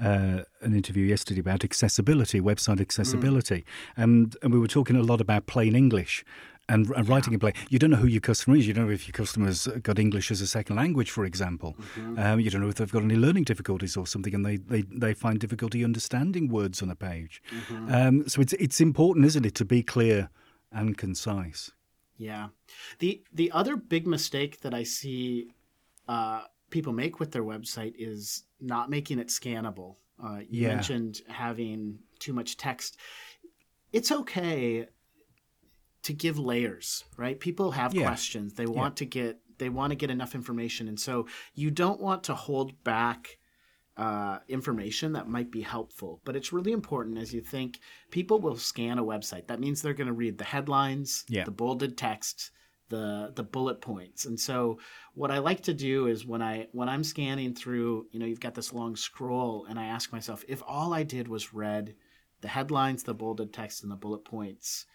uh, 0.02 0.42
an 0.62 0.74
interview 0.74 1.04
yesterday 1.04 1.40
about 1.40 1.64
accessibility, 1.64 2.40
website 2.40 2.80
accessibility, 2.80 3.64
mm. 3.96 4.02
and 4.02 4.36
and 4.42 4.52
we 4.52 4.58
were 4.58 4.68
talking 4.68 4.96
a 4.96 5.02
lot 5.02 5.20
about 5.20 5.46
plain 5.46 5.76
English 5.76 6.24
and, 6.68 6.88
and 6.90 7.08
writing 7.08 7.32
yeah. 7.32 7.36
in 7.36 7.40
play. 7.40 7.52
You 7.68 7.78
don't 7.78 7.90
know 7.90 7.96
who 7.96 8.06
your 8.06 8.20
customer 8.20 8.56
is. 8.56 8.66
You 8.66 8.74
don't 8.74 8.86
know 8.86 8.92
if 8.92 9.06
your 9.06 9.12
customer's 9.12 9.66
got 9.82 9.98
English 9.98 10.30
as 10.30 10.40
a 10.40 10.46
second 10.46 10.76
language, 10.76 11.10
for 11.10 11.24
example. 11.24 11.76
Mm-hmm. 11.78 12.18
Um, 12.18 12.40
you 12.40 12.50
don't 12.50 12.62
know 12.62 12.68
if 12.68 12.76
they've 12.76 12.90
got 12.90 13.02
any 13.02 13.16
learning 13.16 13.44
difficulties 13.44 13.96
or 13.96 14.06
something, 14.06 14.34
and 14.34 14.44
they, 14.44 14.56
they, 14.56 14.82
they 14.82 15.14
find 15.14 15.38
difficulty 15.38 15.84
understanding 15.84 16.48
words 16.48 16.82
on 16.82 16.90
a 16.90 16.96
page. 16.96 17.42
Mm-hmm. 17.50 17.94
Um, 17.94 18.28
so 18.28 18.40
it's 18.40 18.52
it's 18.54 18.80
important, 18.80 19.26
isn't 19.26 19.44
it, 19.44 19.54
to 19.56 19.64
be 19.64 19.82
clear 19.82 20.30
and 20.72 20.96
concise. 20.96 21.70
Yeah. 22.16 22.48
The 22.98 23.22
the 23.32 23.50
other 23.52 23.76
big 23.76 24.06
mistake 24.06 24.60
that 24.60 24.72
I 24.74 24.84
see 24.84 25.50
uh, 26.08 26.42
people 26.70 26.92
make 26.92 27.20
with 27.20 27.32
their 27.32 27.44
website 27.44 27.94
is 27.98 28.44
not 28.60 28.90
making 28.90 29.18
it 29.18 29.28
scannable. 29.28 29.96
Uh, 30.22 30.40
you 30.48 30.62
yeah. 30.62 30.68
mentioned 30.68 31.20
having 31.28 31.98
too 32.18 32.32
much 32.32 32.56
text. 32.56 32.96
It's 33.92 34.10
okay 34.10 34.86
to 36.04 36.12
give 36.12 36.38
layers, 36.38 37.04
right? 37.16 37.38
People 37.38 37.72
have 37.72 37.94
yeah. 37.94 38.06
questions. 38.06 38.54
They 38.54 38.66
want 38.66 38.94
yeah. 38.94 38.98
to 38.98 39.04
get 39.06 39.40
they 39.58 39.68
want 39.68 39.90
to 39.90 39.96
get 39.96 40.10
enough 40.10 40.34
information, 40.34 40.88
and 40.88 40.98
so 40.98 41.26
you 41.54 41.70
don't 41.70 42.00
want 42.00 42.24
to 42.24 42.34
hold 42.34 42.82
back 42.84 43.38
uh, 43.96 44.38
information 44.48 45.12
that 45.12 45.28
might 45.28 45.50
be 45.50 45.62
helpful. 45.62 46.20
But 46.24 46.36
it's 46.36 46.52
really 46.52 46.72
important 46.72 47.18
as 47.18 47.32
you 47.32 47.40
think 47.40 47.80
people 48.10 48.40
will 48.40 48.56
scan 48.56 48.98
a 48.98 49.04
website. 49.04 49.46
That 49.46 49.60
means 49.60 49.80
they're 49.80 49.94
going 49.94 50.08
to 50.08 50.12
read 50.12 50.38
the 50.38 50.44
headlines, 50.44 51.24
yeah. 51.28 51.44
the 51.44 51.50
bolded 51.50 51.96
text, 51.96 52.50
the 52.88 53.32
the 53.34 53.42
bullet 53.42 53.80
points. 53.80 54.26
And 54.26 54.38
so 54.38 54.78
what 55.14 55.30
I 55.30 55.38
like 55.38 55.62
to 55.62 55.74
do 55.74 56.06
is 56.06 56.26
when 56.26 56.42
I 56.42 56.68
when 56.72 56.88
I'm 56.88 57.04
scanning 57.04 57.54
through, 57.54 58.06
you 58.10 58.18
know, 58.20 58.26
you've 58.26 58.40
got 58.40 58.54
this 58.54 58.72
long 58.72 58.96
scroll 58.96 59.66
and 59.68 59.78
I 59.78 59.86
ask 59.86 60.12
myself 60.12 60.44
if 60.48 60.62
all 60.66 60.92
I 60.92 61.02
did 61.02 61.28
was 61.28 61.54
read 61.54 61.94
the 62.40 62.48
headlines, 62.48 63.04
the 63.04 63.14
bolded 63.14 63.54
text 63.54 63.82
and 63.82 63.90
the 63.90 63.96
bullet 63.96 64.24
points, 64.24 64.86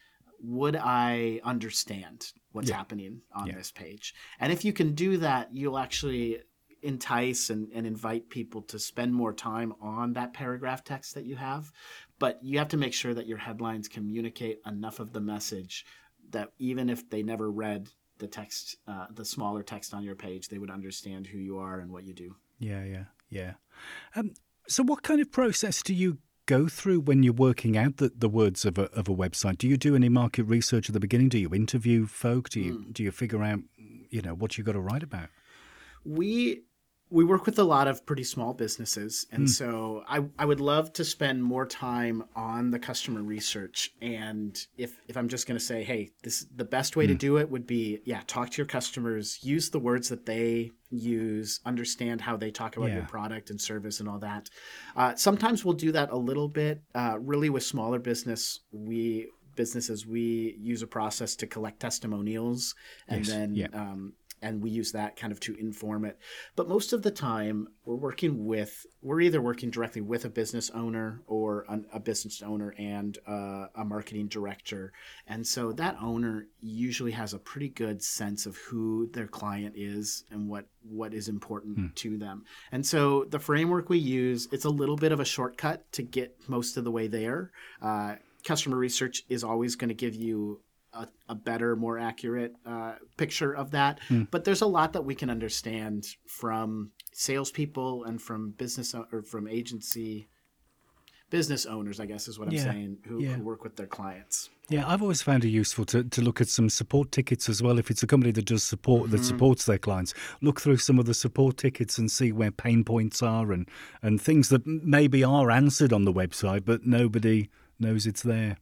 would 0.41 0.75
I 0.75 1.41
understand 1.43 2.31
what's 2.51 2.69
yeah. 2.69 2.77
happening 2.77 3.21
on 3.33 3.47
yeah. 3.47 3.55
this 3.55 3.71
page? 3.71 4.13
And 4.39 4.51
if 4.51 4.63
you 4.65 4.73
can 4.73 4.93
do 4.93 5.17
that, 5.17 5.49
you'll 5.53 5.77
actually 5.77 6.39
entice 6.81 7.49
and, 7.49 7.69
and 7.73 7.85
invite 7.85 8.29
people 8.29 8.61
to 8.61 8.79
spend 8.79 9.13
more 9.13 9.33
time 9.33 9.73
on 9.81 10.13
that 10.13 10.33
paragraph 10.33 10.83
text 10.83 11.15
that 11.15 11.25
you 11.25 11.35
have. 11.35 11.71
But 12.19 12.39
you 12.41 12.57
have 12.57 12.69
to 12.69 12.77
make 12.77 12.93
sure 12.93 13.13
that 13.13 13.27
your 13.27 13.37
headlines 13.37 13.87
communicate 13.87 14.59
enough 14.65 14.99
of 14.99 15.13
the 15.13 15.21
message 15.21 15.85
that 16.31 16.51
even 16.59 16.89
if 16.89 17.09
they 17.09 17.23
never 17.23 17.49
read 17.49 17.89
the 18.19 18.27
text, 18.27 18.77
uh, 18.87 19.07
the 19.11 19.25
smaller 19.25 19.63
text 19.63 19.93
on 19.93 20.03
your 20.03 20.15
page, 20.15 20.49
they 20.49 20.57
would 20.57 20.69
understand 20.69 21.27
who 21.27 21.37
you 21.37 21.57
are 21.57 21.79
and 21.79 21.91
what 21.91 22.03
you 22.03 22.13
do. 22.13 22.35
Yeah, 22.59 22.83
yeah, 22.83 23.05
yeah. 23.29 23.53
Um, 24.15 24.33
so, 24.67 24.83
what 24.83 25.01
kind 25.01 25.21
of 25.21 25.31
process 25.31 25.81
do 25.81 25.93
you 25.93 26.17
go 26.49 26.67
through 26.67 27.01
when 27.01 27.21
you're 27.21 27.31
working 27.31 27.77
out 27.77 27.97
the, 27.97 28.11
the 28.17 28.27
words 28.27 28.65
of 28.65 28.79
a, 28.79 28.85
of 28.97 29.07
a 29.07 29.15
website? 29.15 29.59
Do 29.59 29.67
you 29.67 29.77
do 29.77 29.95
any 29.95 30.09
market 30.09 30.43
research 30.43 30.89
at 30.89 30.93
the 30.93 30.99
beginning? 30.99 31.29
Do 31.29 31.37
you 31.37 31.53
interview 31.53 32.07
folk? 32.07 32.49
Do 32.49 32.59
you 32.59 32.79
mm. 32.79 32.93
do 32.93 33.03
you 33.03 33.11
figure 33.11 33.43
out 33.43 33.59
you 33.77 34.21
know 34.21 34.33
what 34.33 34.57
you 34.57 34.63
got 34.63 34.71
to 34.71 34.79
write 34.79 35.03
about? 35.03 35.29
We 36.03 36.63
we 37.11 37.23
work 37.23 37.45
with 37.45 37.57
a 37.59 37.63
lot 37.63 37.87
of 37.87 38.05
pretty 38.05 38.23
small 38.23 38.53
businesses 38.53 39.25
and 39.31 39.45
mm. 39.45 39.49
so 39.49 40.03
I, 40.07 40.25
I 40.37 40.45
would 40.45 40.59
love 40.59 40.93
to 40.93 41.03
spend 41.03 41.43
more 41.43 41.65
time 41.65 42.23
on 42.35 42.69
the 42.71 42.79
customer 42.79 43.23
research 43.23 43.91
and 43.99 44.55
if, 44.77 44.99
if 45.07 45.17
i'm 45.17 45.27
just 45.27 45.47
going 45.47 45.57
to 45.57 45.65
say 45.65 45.83
hey 45.83 46.11
this 46.21 46.45
the 46.55 46.65
best 46.65 46.95
way 46.95 47.05
mm. 47.05 47.07
to 47.07 47.13
hmm. 47.13 47.17
do 47.17 47.37
it 47.37 47.49
would 47.49 47.65
be 47.65 47.99
yeah 48.05 48.21
talk 48.27 48.51
to 48.51 48.57
your 48.57 48.67
customers 48.67 49.39
use 49.41 49.71
the 49.71 49.79
words 49.79 50.09
that 50.09 50.27
they 50.27 50.71
use 50.89 51.59
understand 51.65 52.21
how 52.21 52.35
they 52.35 52.51
talk 52.51 52.77
about 52.77 52.89
yeah. 52.89 52.95
your 52.95 53.05
product 53.05 53.49
and 53.49 53.59
service 53.59 53.99
and 53.99 54.09
all 54.09 54.19
that 54.19 54.49
uh, 54.95 55.13
sometimes 55.15 55.63
we'll 55.63 55.73
do 55.73 55.91
that 55.91 56.09
a 56.11 56.17
little 56.17 56.47
bit 56.47 56.81
uh, 56.95 57.17
really 57.19 57.49
with 57.49 57.63
smaller 57.63 57.99
business 57.99 58.61
we 58.71 59.27
businesses 59.55 60.07
we 60.07 60.55
use 60.59 60.81
a 60.81 60.87
process 60.87 61.35
to 61.35 61.45
collect 61.45 61.79
testimonials 61.79 62.75
and 63.07 63.25
yes. 63.25 63.35
then 63.35 63.55
yeah. 63.55 63.67
um, 63.73 64.13
and 64.41 64.61
we 64.61 64.69
use 64.69 64.91
that 64.91 65.15
kind 65.15 65.31
of 65.31 65.39
to 65.41 65.55
inform 65.55 66.05
it. 66.05 66.17
But 66.55 66.69
most 66.69 66.93
of 66.93 67.01
the 67.01 67.11
time, 67.11 67.67
we're 67.85 67.95
working 67.95 68.45
with, 68.45 68.85
we're 69.01 69.21
either 69.21 69.41
working 69.41 69.69
directly 69.69 70.01
with 70.01 70.25
a 70.25 70.29
business 70.29 70.69
owner 70.71 71.21
or 71.27 71.65
an, 71.69 71.85
a 71.93 71.99
business 71.99 72.41
owner 72.41 72.73
and 72.77 73.17
uh, 73.27 73.67
a 73.75 73.85
marketing 73.85 74.27
director. 74.27 74.93
And 75.27 75.45
so 75.45 75.71
that 75.73 75.97
owner 76.01 76.47
usually 76.61 77.11
has 77.11 77.33
a 77.33 77.39
pretty 77.39 77.69
good 77.69 78.01
sense 78.03 78.45
of 78.45 78.57
who 78.57 79.09
their 79.13 79.27
client 79.27 79.75
is 79.75 80.23
and 80.31 80.47
what, 80.47 80.65
what 80.83 81.13
is 81.13 81.27
important 81.27 81.77
hmm. 81.77 81.87
to 81.95 82.17
them. 82.17 82.45
And 82.71 82.85
so 82.85 83.25
the 83.25 83.39
framework 83.39 83.89
we 83.89 83.97
use, 83.97 84.47
it's 84.51 84.65
a 84.65 84.69
little 84.69 84.97
bit 84.97 85.11
of 85.11 85.19
a 85.19 85.25
shortcut 85.25 85.91
to 85.93 86.03
get 86.03 86.35
most 86.47 86.77
of 86.77 86.83
the 86.83 86.91
way 86.91 87.07
there. 87.07 87.51
Uh, 87.81 88.15
customer 88.43 88.77
research 88.77 89.23
is 89.29 89.43
always 89.43 89.75
going 89.75 89.89
to 89.89 89.95
give 89.95 90.15
you 90.15 90.61
a, 90.93 91.07
a 91.27 91.35
better, 91.35 91.75
more 91.75 91.99
accurate 91.99 92.53
uh, 92.65 92.93
picture 93.17 93.55
of 93.55 93.71
that. 93.71 93.99
Mm. 94.09 94.27
But 94.31 94.43
there's 94.43 94.61
a 94.61 94.67
lot 94.67 94.93
that 94.93 95.05
we 95.05 95.15
can 95.15 95.29
understand 95.29 96.05
from 96.27 96.91
salespeople 97.13 98.05
and 98.05 98.21
from 98.21 98.51
business 98.51 98.95
or 99.11 99.21
from 99.23 99.47
agency 99.47 100.29
business 101.29 101.65
owners, 101.65 101.99
I 101.99 102.05
guess 102.05 102.27
is 102.27 102.39
what 102.39 102.47
I'm 102.47 102.57
saying, 102.57 102.97
who, 103.07 103.21
yeah. 103.21 103.33
who, 103.33 103.43
work 103.43 103.63
with 103.63 103.75
their 103.75 103.87
clients. 103.87 104.49
Yeah, 104.69 104.87
I've 104.87 105.01
always 105.01 105.21
found 105.21 105.45
it 105.45 105.49
useful 105.49 105.85
to, 105.85 106.03
to 106.03 106.21
look 106.21 106.41
at 106.41 106.47
some 106.47 106.69
support 106.69 107.11
tickets 107.11 107.49
as 107.49 107.61
well. 107.61 107.79
If 107.79 107.89
it's 107.89 108.03
a 108.03 108.07
company 108.07 108.31
that 108.31 108.45
does 108.45 108.63
support 108.63 109.03
mm-hmm. 109.03 109.11
that 109.11 109.23
supports 109.23 109.65
their 109.65 109.77
clients, 109.77 110.13
look 110.41 110.59
through 110.59 110.77
some 110.77 110.99
of 110.99 111.05
the 111.05 111.13
support 111.13 111.57
tickets 111.57 111.97
and 111.97 112.09
see 112.09 112.31
where 112.31 112.51
pain 112.51 112.83
points 112.83 113.21
are 113.21 113.51
and, 113.51 113.67
and 114.01 114.21
things 114.21 114.49
that 114.49 114.65
maybe 114.65 115.23
are 115.23 115.51
answered 115.51 115.93
on 115.93 116.05
the 116.05 116.13
website, 116.13 116.65
but 116.65 116.85
nobody 116.85 117.49
knows 117.79 118.05
it's 118.05 118.23
there. 118.23 118.57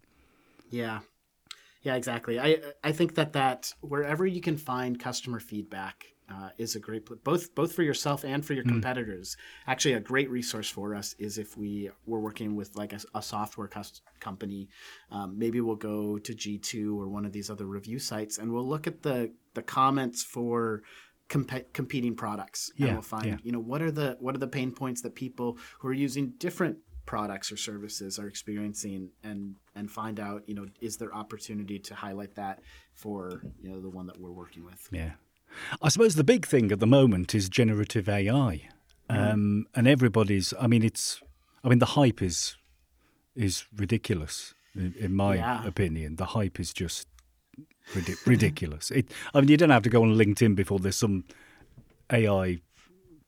Yeah, 0.69 0.99
yeah, 1.87 1.95
exactly. 1.95 2.37
I 2.37 2.57
I 2.83 2.91
think 2.91 3.15
that 3.15 3.31
that 3.33 3.73
wherever 3.79 4.27
you 4.27 4.41
can 4.41 4.57
find 4.57 4.99
customer 4.99 5.39
feedback 5.39 6.05
uh, 6.29 6.49
is 6.57 6.75
a 6.75 6.81
great 6.81 7.07
both 7.23 7.55
both 7.55 7.71
for 7.71 7.81
yourself 7.81 8.25
and 8.25 8.45
for 8.45 8.53
your 8.53 8.65
mm. 8.65 8.73
competitors. 8.73 9.37
Actually, 9.67 9.93
a 9.93 10.01
great 10.01 10.29
resource 10.29 10.69
for 10.69 10.93
us 10.93 11.15
is 11.17 11.37
if 11.37 11.55
we 11.55 11.89
were 12.05 12.19
working 12.19 12.57
with 12.57 12.75
like 12.75 12.91
a, 12.91 12.99
a 13.15 13.21
software 13.21 13.69
cust- 13.69 14.01
company. 14.19 14.67
Um, 15.11 15.39
maybe 15.39 15.61
we'll 15.61 15.77
go 15.77 16.17
to 16.17 16.33
G 16.33 16.57
two 16.57 16.99
or 16.99 17.07
one 17.07 17.25
of 17.25 17.31
these 17.31 17.49
other 17.49 17.65
review 17.65 17.99
sites, 17.99 18.37
and 18.37 18.51
we'll 18.51 18.67
look 18.67 18.85
at 18.85 19.01
the 19.01 19.31
the 19.53 19.61
comments 19.61 20.21
for 20.23 20.83
comp- 21.29 21.71
competing 21.71 22.15
products, 22.15 22.69
and 22.77 22.87
yeah, 22.87 22.93
we'll 22.95 23.01
find 23.01 23.25
yeah. 23.27 23.37
you 23.43 23.53
know 23.53 23.61
what 23.61 23.81
are 23.81 23.91
the 23.91 24.17
what 24.19 24.35
are 24.35 24.39
the 24.39 24.47
pain 24.59 24.71
points 24.71 25.01
that 25.03 25.15
people 25.15 25.57
who 25.79 25.87
are 25.87 25.93
using 25.93 26.33
different 26.37 26.79
products 27.07 27.51
or 27.51 27.57
services 27.57 28.19
are 28.19 28.27
experiencing 28.27 29.09
and 29.23 29.55
and 29.73 29.89
find 29.89 30.19
out 30.19 30.43
you 30.45 30.53
know 30.53 30.67
is 30.81 30.97
there 30.97 31.11
opportunity 31.15 31.79
to 31.79 31.95
highlight 31.95 32.35
that 32.35 32.59
for 32.93 33.41
you 33.59 33.69
know 33.69 33.81
the 33.81 33.89
one 33.89 34.05
that 34.05 34.21
we're 34.21 34.37
working 34.43 34.63
with. 34.63 34.87
Yeah. 34.91 35.13
I 35.81 35.89
suppose 35.89 36.13
the 36.15 36.25
big 36.25 36.45
thing 36.45 36.71
at 36.71 36.79
the 36.79 36.85
moment 36.85 37.33
is 37.33 37.49
generative 37.49 38.07
ai 38.09 38.67
mm-hmm. 39.09 39.17
um, 39.17 39.65
and 39.73 39.87
everybody's 39.87 40.53
i 40.59 40.67
mean 40.67 40.83
it's 40.83 41.21
i 41.63 41.69
mean 41.69 41.79
the 41.79 41.93
hype 41.97 42.21
is 42.21 42.57
is 43.35 43.65
ridiculous 43.75 44.53
in, 44.75 44.93
in 44.99 45.15
my 45.15 45.35
yeah. 45.35 45.65
opinion. 45.65 46.17
The 46.17 46.25
hype 46.25 46.59
is 46.59 46.73
just 46.73 47.07
ridiculous. 48.25 48.91
It 48.91 49.11
i 49.33 49.39
mean 49.39 49.49
you 49.49 49.57
don't 49.57 49.69
have 49.77 49.83
to 49.83 49.89
go 49.89 50.03
on 50.03 50.13
linkedin 50.13 50.55
before 50.55 50.79
there's 50.79 50.97
some 50.97 51.23
ai 52.11 52.61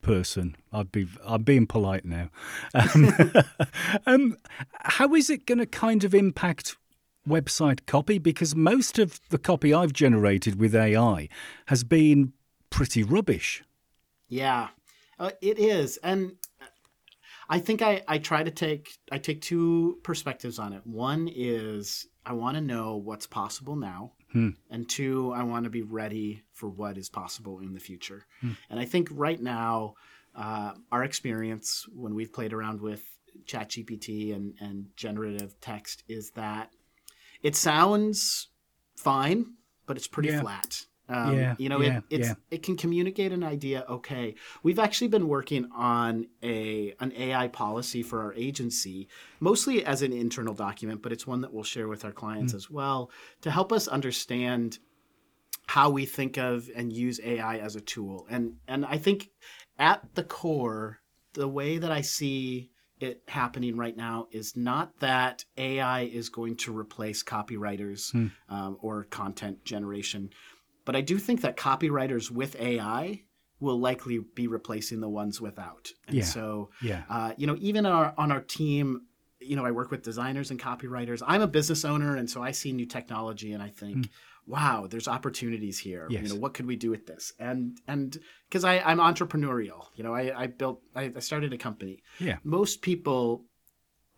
person. 0.02 0.56
I'd 0.72 0.92
be 0.92 1.06
I'm 1.24 1.42
being 1.42 1.66
polite 1.66 2.04
now. 2.04 2.30
Um, 2.74 3.12
um, 4.06 4.36
how 4.72 5.14
is 5.14 5.30
it 5.30 5.46
going 5.46 5.58
to 5.58 5.66
kind 5.66 6.04
of 6.04 6.14
impact 6.14 6.76
website 7.28 7.86
copy? 7.86 8.18
Because 8.18 8.54
most 8.54 8.98
of 8.98 9.20
the 9.30 9.38
copy 9.38 9.72
I've 9.74 9.92
generated 9.92 10.58
with 10.58 10.74
AI 10.74 11.28
has 11.66 11.84
been 11.84 12.32
pretty 12.70 13.02
rubbish. 13.02 13.62
Yeah, 14.28 14.68
uh, 15.18 15.32
it 15.40 15.58
is, 15.58 15.98
and 15.98 16.36
I 17.50 17.58
think 17.58 17.82
I, 17.82 18.02
I 18.08 18.18
try 18.18 18.42
to 18.42 18.50
take 18.50 18.96
I 19.12 19.18
take 19.18 19.42
two 19.42 19.98
perspectives 20.02 20.58
on 20.58 20.72
it. 20.72 20.86
One 20.86 21.28
is 21.34 22.06
I 22.24 22.32
want 22.32 22.56
to 22.56 22.62
know 22.62 22.96
what's 22.96 23.26
possible 23.26 23.76
now, 23.76 24.12
Hmm. 24.32 24.50
And 24.70 24.88
two, 24.88 25.32
I 25.32 25.42
want 25.42 25.64
to 25.64 25.70
be 25.70 25.82
ready 25.82 26.42
for 26.52 26.68
what 26.68 26.96
is 26.96 27.08
possible 27.08 27.60
in 27.60 27.72
the 27.72 27.80
future. 27.80 28.26
Hmm. 28.40 28.52
And 28.68 28.78
I 28.78 28.84
think 28.84 29.08
right 29.10 29.40
now, 29.40 29.94
uh, 30.34 30.72
our 30.92 31.02
experience 31.02 31.86
when 31.92 32.14
we've 32.14 32.32
played 32.32 32.52
around 32.52 32.80
with 32.80 33.02
ChatGPT 33.46 34.34
and, 34.34 34.54
and 34.60 34.86
generative 34.96 35.60
text 35.60 36.04
is 36.08 36.30
that 36.32 36.70
it 37.42 37.56
sounds 37.56 38.48
fine, 38.96 39.54
but 39.86 39.96
it's 39.96 40.06
pretty 40.06 40.28
yeah. 40.28 40.40
flat. 40.40 40.86
Um, 41.10 41.36
yeah, 41.36 41.54
you 41.58 41.68
know, 41.68 41.80
yeah, 41.80 42.00
it, 42.08 42.20
yeah. 42.20 42.34
it 42.52 42.62
can 42.62 42.76
communicate 42.76 43.32
an 43.32 43.42
idea. 43.42 43.84
Okay, 43.88 44.36
we've 44.62 44.78
actually 44.78 45.08
been 45.08 45.26
working 45.26 45.68
on 45.74 46.28
a 46.42 46.94
an 47.00 47.12
AI 47.16 47.48
policy 47.48 48.02
for 48.02 48.22
our 48.22 48.32
agency, 48.34 49.08
mostly 49.40 49.84
as 49.84 50.02
an 50.02 50.12
internal 50.12 50.54
document, 50.54 51.02
but 51.02 51.10
it's 51.10 51.26
one 51.26 51.40
that 51.40 51.52
we'll 51.52 51.64
share 51.64 51.88
with 51.88 52.04
our 52.04 52.12
clients 52.12 52.52
mm. 52.52 52.56
as 52.56 52.70
well 52.70 53.10
to 53.40 53.50
help 53.50 53.72
us 53.72 53.88
understand 53.88 54.78
how 55.66 55.90
we 55.90 56.06
think 56.06 56.36
of 56.36 56.70
and 56.76 56.92
use 56.92 57.20
AI 57.24 57.58
as 57.58 57.74
a 57.74 57.80
tool. 57.80 58.26
And 58.30 58.54
and 58.68 58.86
I 58.86 58.98
think 58.98 59.30
at 59.78 60.14
the 60.14 60.22
core, 60.22 61.00
the 61.34 61.48
way 61.48 61.78
that 61.78 61.90
I 61.90 62.02
see 62.02 62.70
it 63.00 63.22
happening 63.26 63.76
right 63.76 63.96
now 63.96 64.28
is 64.30 64.56
not 64.56 64.98
that 65.00 65.44
AI 65.56 66.02
is 66.02 66.28
going 66.28 66.56
to 66.56 66.76
replace 66.76 67.22
copywriters 67.22 68.12
mm. 68.12 68.30
um, 68.48 68.76
or 68.80 69.04
content 69.04 69.64
generation 69.64 70.30
but 70.90 70.96
I 70.96 71.02
do 71.02 71.20
think 71.20 71.42
that 71.42 71.56
copywriters 71.56 72.32
with 72.32 72.60
AI 72.60 73.22
will 73.60 73.78
likely 73.78 74.18
be 74.34 74.48
replacing 74.48 74.98
the 74.98 75.08
ones 75.08 75.40
without. 75.40 75.92
And 76.08 76.16
yeah. 76.16 76.24
so, 76.24 76.70
yeah. 76.82 77.04
Uh, 77.08 77.32
you 77.36 77.46
know, 77.46 77.56
even 77.60 77.86
on 77.86 77.92
our, 77.92 78.14
on 78.18 78.32
our 78.32 78.40
team, 78.40 79.02
you 79.38 79.54
know, 79.54 79.64
I 79.64 79.70
work 79.70 79.92
with 79.92 80.02
designers 80.02 80.50
and 80.50 80.58
copywriters. 80.58 81.22
I'm 81.24 81.42
a 81.42 81.46
business 81.46 81.84
owner, 81.84 82.16
and 82.16 82.28
so 82.28 82.42
I 82.42 82.50
see 82.50 82.72
new 82.72 82.86
technology 82.86 83.52
and 83.52 83.62
I 83.62 83.68
think, 83.68 83.98
mm. 83.98 84.08
wow, 84.48 84.88
there's 84.90 85.06
opportunities 85.06 85.78
here. 85.78 86.08
Yes. 86.10 86.24
You 86.24 86.30
know, 86.30 86.40
what 86.40 86.54
could 86.54 86.66
we 86.66 86.74
do 86.74 86.90
with 86.90 87.06
this? 87.06 87.34
And 87.38 87.78
and 87.86 88.18
because 88.48 88.64
I'm 88.64 88.98
entrepreneurial, 88.98 89.84
you 89.94 90.02
know, 90.02 90.12
I, 90.12 90.42
I 90.42 90.46
built, 90.48 90.82
I, 90.96 91.12
I 91.14 91.20
started 91.20 91.52
a 91.52 91.56
company. 91.56 92.02
Yeah. 92.18 92.38
Most 92.42 92.82
people 92.82 93.44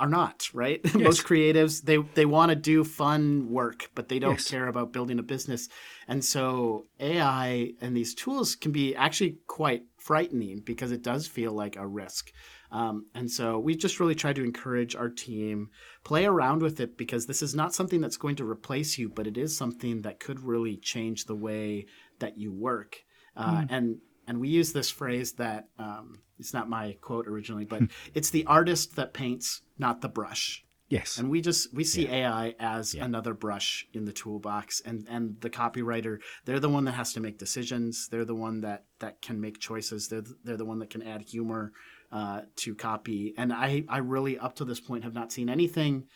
are 0.03 0.09
not 0.09 0.49
right 0.53 0.81
yes. 0.85 0.95
most 0.97 1.25
creatives 1.25 1.83
they 1.83 1.97
they 2.15 2.27
want 2.27 2.51
to 2.51 2.57
do 2.57 2.83
fun 2.83 3.49
work 3.49 3.89
but 3.95 4.09
they 4.09 4.19
don't 4.19 4.33
yes. 4.33 4.51
care 4.51 4.67
about 4.67 4.93
building 4.93 5.21
a 5.21 5.23
business 5.23 5.69
and 6.09 6.25
so 6.25 6.87
ai 6.99 7.71
and 7.81 7.97
these 7.97 8.13
tools 8.13 8.57
can 8.57 8.73
be 8.73 8.97
actually 8.97 9.39
quite 9.47 9.85
frightening 9.99 10.61
because 10.65 10.91
it 10.91 11.03
does 11.03 11.29
feel 11.29 11.53
like 11.53 11.77
a 11.77 11.87
risk 11.87 12.33
um, 12.73 13.07
and 13.15 13.31
so 13.31 13.61
we 13.61 13.77
just 13.77 14.01
really 14.01 14.17
try 14.17 14.33
to 14.33 14.43
encourage 14.43 14.97
our 14.97 15.09
team 15.09 15.69
play 16.03 16.25
around 16.25 16.63
with 16.63 16.81
it 16.81 16.99
because 16.99 17.27
this 17.27 17.41
is 17.41 17.55
not 17.55 17.73
something 17.73 18.01
that's 18.01 18.17
going 18.17 18.35
to 18.35 18.45
replace 18.49 18.99
you 18.99 19.09
but 19.09 19.29
it 19.29 19.39
is 19.39 19.57
something 19.57 20.03
that 20.03 20.19
could 20.19 20.41
really 20.41 20.77
change 20.79 21.27
the 21.27 21.37
way 21.37 21.87
that 22.19 22.37
you 22.37 22.53
work 22.53 22.97
uh, 23.37 23.59
mm. 23.59 23.67
and 23.71 23.99
and 24.27 24.41
we 24.41 24.49
use 24.49 24.73
this 24.73 24.91
phrase 24.91 25.33
that 25.35 25.69
um, 25.79 26.21
it's 26.39 26.55
not 26.55 26.69
my 26.69 26.97
quote 27.01 27.27
originally, 27.27 27.65
but 27.65 27.83
it's 28.15 28.31
the 28.31 28.45
artist 28.47 28.97
that 28.97 29.13
paints, 29.13 29.63
not 29.79 30.01
the 30.01 30.09
brush. 30.09 30.65
Yes. 30.89 31.17
And 31.17 31.31
we 31.31 31.41
just 31.41 31.73
we 31.73 31.85
see 31.85 32.07
yeah. 32.07 32.29
AI 32.29 32.55
as 32.61 32.95
yeah. 32.95 33.07
another 33.07 33.33
brush 33.33 33.87
in 33.95 34.05
the 34.05 34.13
toolbox 34.13 34.83
and 34.85 35.07
and 35.09 35.41
the 35.41 35.49
copywriter, 35.49 36.19
they're 36.45 36.61
the 36.61 36.69
one 36.69 36.85
that 36.85 36.93
has 36.93 37.15
to 37.15 37.21
make 37.21 37.39
decisions. 37.39 38.09
They're 38.09 38.27
the 38.27 38.35
one 38.35 38.61
that 38.61 38.85
that 38.99 39.23
can 39.23 39.41
make 39.41 39.59
choices. 39.59 40.09
They're 40.09 40.21
the, 40.21 40.37
they're 40.45 40.59
the 40.59 40.67
one 40.67 40.81
that 40.81 40.91
can 40.91 41.03
add 41.03 41.23
humor 41.23 41.73
uh, 42.13 42.43
to 42.57 42.75
copy. 42.75 43.33
And 43.39 43.55
I 43.55 43.85
I 43.89 43.99
really 43.99 44.39
up 44.39 44.57
to 44.57 44.67
this 44.67 44.81
point 44.81 45.05
have 45.05 45.15
not 45.15 45.33
seen 45.33 45.49
anything 45.49 46.09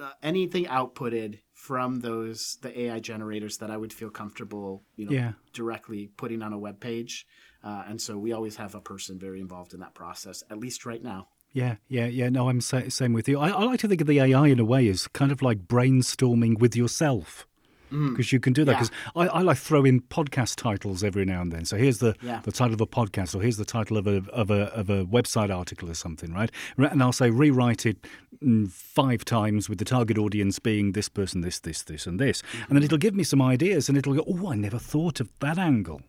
uh, 0.00 0.12
anything 0.22 0.66
outputted 0.66 1.40
from 1.52 2.00
those 2.00 2.58
the 2.62 2.80
AI 2.82 3.00
generators 3.00 3.58
that 3.58 3.70
I 3.70 3.76
would 3.76 3.92
feel 3.92 4.10
comfortable, 4.10 4.82
you 4.96 5.06
know, 5.06 5.12
yeah. 5.12 5.32
directly 5.52 6.10
putting 6.16 6.42
on 6.42 6.52
a 6.52 6.58
web 6.58 6.80
page. 6.80 7.26
Uh, 7.62 7.84
and 7.86 8.00
so 8.00 8.16
we 8.16 8.32
always 8.32 8.56
have 8.56 8.74
a 8.74 8.80
person 8.80 9.18
very 9.18 9.40
involved 9.40 9.74
in 9.74 9.80
that 9.80 9.94
process, 9.94 10.42
at 10.50 10.58
least 10.58 10.86
right 10.86 11.02
now. 11.02 11.28
Yeah, 11.52 11.76
yeah, 11.88 12.06
yeah. 12.06 12.28
No, 12.28 12.48
I'm 12.48 12.60
sa- 12.60 12.88
same 12.88 13.12
with 13.12 13.28
you. 13.28 13.38
I, 13.38 13.50
I 13.50 13.64
like 13.64 13.80
to 13.80 13.88
think 13.88 14.00
of 14.00 14.06
the 14.06 14.20
AI 14.20 14.46
in 14.46 14.60
a 14.60 14.64
way 14.64 14.88
as 14.88 15.08
kind 15.08 15.32
of 15.32 15.42
like 15.42 15.66
brainstorming 15.66 16.58
with 16.58 16.76
yourself 16.76 17.46
because 17.90 18.26
mm. 18.26 18.32
you 18.32 18.40
can 18.40 18.52
do 18.52 18.64
that. 18.64 18.72
Because 18.72 18.90
yeah. 19.16 19.22
I, 19.22 19.26
I, 19.26 19.42
like 19.42 19.58
throw 19.58 19.84
in 19.84 20.00
podcast 20.00 20.56
titles 20.56 21.02
every 21.04 21.24
now 21.24 21.42
and 21.42 21.52
then. 21.52 21.64
So 21.64 21.76
here's 21.76 21.98
the, 21.98 22.14
yeah. 22.22 22.40
the 22.42 22.52
title 22.52 22.74
of 22.74 22.80
a 22.80 22.86
podcast, 22.86 23.34
or 23.34 23.42
here's 23.42 23.56
the 23.56 23.64
title 23.64 23.96
of 23.96 24.06
a 24.06 24.22
of 24.30 24.50
a 24.50 24.72
of 24.74 24.90
a 24.90 25.04
website 25.04 25.54
article 25.54 25.90
or 25.90 25.94
something, 25.94 26.32
right? 26.32 26.50
And 26.76 27.02
I'll 27.02 27.12
say 27.12 27.30
rewrite 27.30 27.86
it 27.86 28.06
mm, 28.42 28.70
five 28.70 29.24
times 29.24 29.68
with 29.68 29.78
the 29.78 29.84
target 29.84 30.18
audience 30.18 30.58
being 30.58 30.92
this 30.92 31.08
person, 31.08 31.40
this, 31.40 31.58
this, 31.58 31.82
this, 31.82 32.06
and 32.06 32.18
this, 32.18 32.42
mm-hmm. 32.42 32.62
and 32.68 32.76
then 32.76 32.82
it'll 32.84 32.98
give 32.98 33.14
me 33.14 33.24
some 33.24 33.42
ideas, 33.42 33.88
and 33.88 33.98
it'll 33.98 34.14
go, 34.14 34.24
oh, 34.26 34.50
I 34.50 34.54
never 34.54 34.78
thought 34.78 35.20
of 35.20 35.30
that 35.40 35.58
angle. 35.58 36.02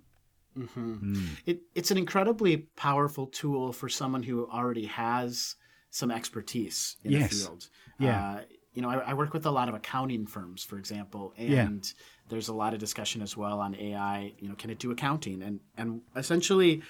Mm-hmm. 0.58 1.16
Mm. 1.16 1.28
It, 1.46 1.62
it's 1.76 1.92
an 1.92 1.98
incredibly 1.98 2.58
powerful 2.58 3.28
tool 3.28 3.72
for 3.72 3.90
someone 3.90 4.24
who 4.24 4.48
already 4.50 4.86
has 4.86 5.56
some 5.90 6.12
expertise 6.12 6.98
in 7.04 7.12
yes. 7.12 7.30
the 7.30 7.36
field. 7.36 7.70
Yeah. 8.00 8.32
Uh, 8.32 8.42
you 8.74 8.82
know, 8.82 8.90
I, 8.90 9.12
I, 9.12 9.14
work 9.14 9.34
with 9.34 9.46
a 9.46 9.52
lot 9.52 9.68
of 9.70 9.76
accounting 9.76 10.26
firms, 10.26 10.64
for 10.64 10.78
example, 10.78 11.34
and 11.38 11.50
yeah. 11.50 12.04
there's 12.30 12.48
a 12.48 12.54
lot 12.54 12.74
of 12.74 12.80
discussion 12.80 13.22
as 13.22 13.36
well 13.36 13.60
on 13.60 13.76
AI. 13.76 14.34
You 14.40 14.50
know, 14.50 14.56
can 14.56 14.70
it 14.70 14.80
do 14.80 14.92
accounting? 14.92 15.42
And 15.42 15.60
and 15.78 16.02
essentially, 16.16 16.82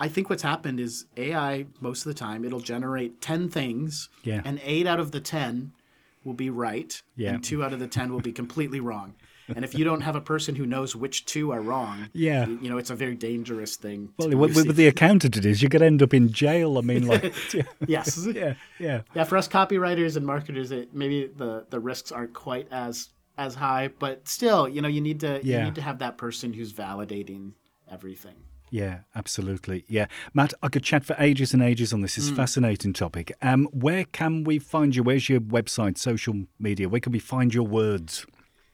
I 0.00 0.08
think 0.08 0.28
what's 0.28 0.42
happened 0.42 0.80
is 0.80 1.06
AI 1.16 1.66
most 1.80 2.04
of 2.04 2.12
the 2.12 2.18
time 2.18 2.44
it'll 2.44 2.60
generate 2.60 3.20
ten 3.20 3.48
things, 3.48 4.08
yeah. 4.24 4.42
and 4.44 4.60
eight 4.64 4.86
out 4.86 4.98
of 4.98 5.12
the 5.12 5.20
ten 5.20 5.72
will 6.24 6.34
be 6.34 6.50
right, 6.50 7.00
yeah. 7.14 7.34
and 7.34 7.44
two 7.44 7.62
out 7.62 7.72
of 7.72 7.78
the 7.78 7.88
ten 7.88 8.12
will 8.12 8.20
be 8.20 8.32
completely 8.32 8.80
wrong 8.80 9.14
and 9.54 9.64
if 9.64 9.74
you 9.74 9.84
don't 9.84 10.00
have 10.00 10.16
a 10.16 10.20
person 10.20 10.54
who 10.54 10.66
knows 10.66 10.96
which 10.96 11.24
two 11.24 11.52
are 11.52 11.60
wrong, 11.60 12.08
yeah, 12.12 12.46
you, 12.46 12.58
you 12.62 12.70
know 12.70 12.78
it's 12.78 12.90
a 12.90 12.94
very 12.94 13.14
dangerous 13.14 13.76
thing. 13.76 14.12
Well, 14.18 14.30
with, 14.30 14.56
with, 14.56 14.76
the 14.76 14.88
accountant, 14.88 15.36
it 15.36 15.44
is 15.44 15.62
you 15.62 15.68
could 15.68 15.82
end 15.82 16.02
up 16.02 16.12
in 16.12 16.32
jail. 16.32 16.78
I 16.78 16.80
mean, 16.80 17.06
like, 17.06 17.34
yes, 17.86 18.26
yeah, 18.34 18.54
yeah, 18.78 19.02
yeah. 19.14 19.24
For 19.24 19.36
us 19.36 19.48
copywriters 19.48 20.16
and 20.16 20.26
marketers, 20.26 20.70
it 20.70 20.94
maybe 20.94 21.30
the 21.34 21.66
the 21.70 21.78
risks 21.78 22.10
aren't 22.10 22.34
quite 22.34 22.68
as 22.70 23.10
as 23.38 23.54
high, 23.54 23.88
but 23.98 24.26
still, 24.26 24.68
you 24.68 24.80
know, 24.80 24.88
you 24.88 25.00
need 25.00 25.20
to 25.20 25.40
yeah. 25.42 25.58
you 25.58 25.64
need 25.64 25.74
to 25.76 25.82
have 25.82 25.98
that 25.98 26.18
person 26.18 26.52
who's 26.52 26.72
validating 26.72 27.52
everything. 27.90 28.34
Yeah, 28.70 29.00
absolutely. 29.14 29.84
Yeah, 29.86 30.06
Matt, 30.34 30.52
I 30.62 30.68
could 30.68 30.82
chat 30.82 31.04
for 31.04 31.14
ages 31.18 31.54
and 31.54 31.62
ages 31.62 31.92
on 31.92 32.00
this. 32.00 32.18
It's 32.18 32.28
mm. 32.28 32.32
a 32.32 32.36
fascinating 32.36 32.92
topic. 32.92 33.32
Um, 33.40 33.68
where 33.72 34.04
can 34.04 34.42
we 34.42 34.58
find 34.58 34.94
you? 34.96 35.04
Where's 35.04 35.28
your 35.28 35.40
website, 35.40 35.98
social 35.98 36.46
media? 36.58 36.88
Where 36.88 37.00
can 37.00 37.12
we 37.12 37.20
find 37.20 37.54
your 37.54 37.66
words? 37.66 38.26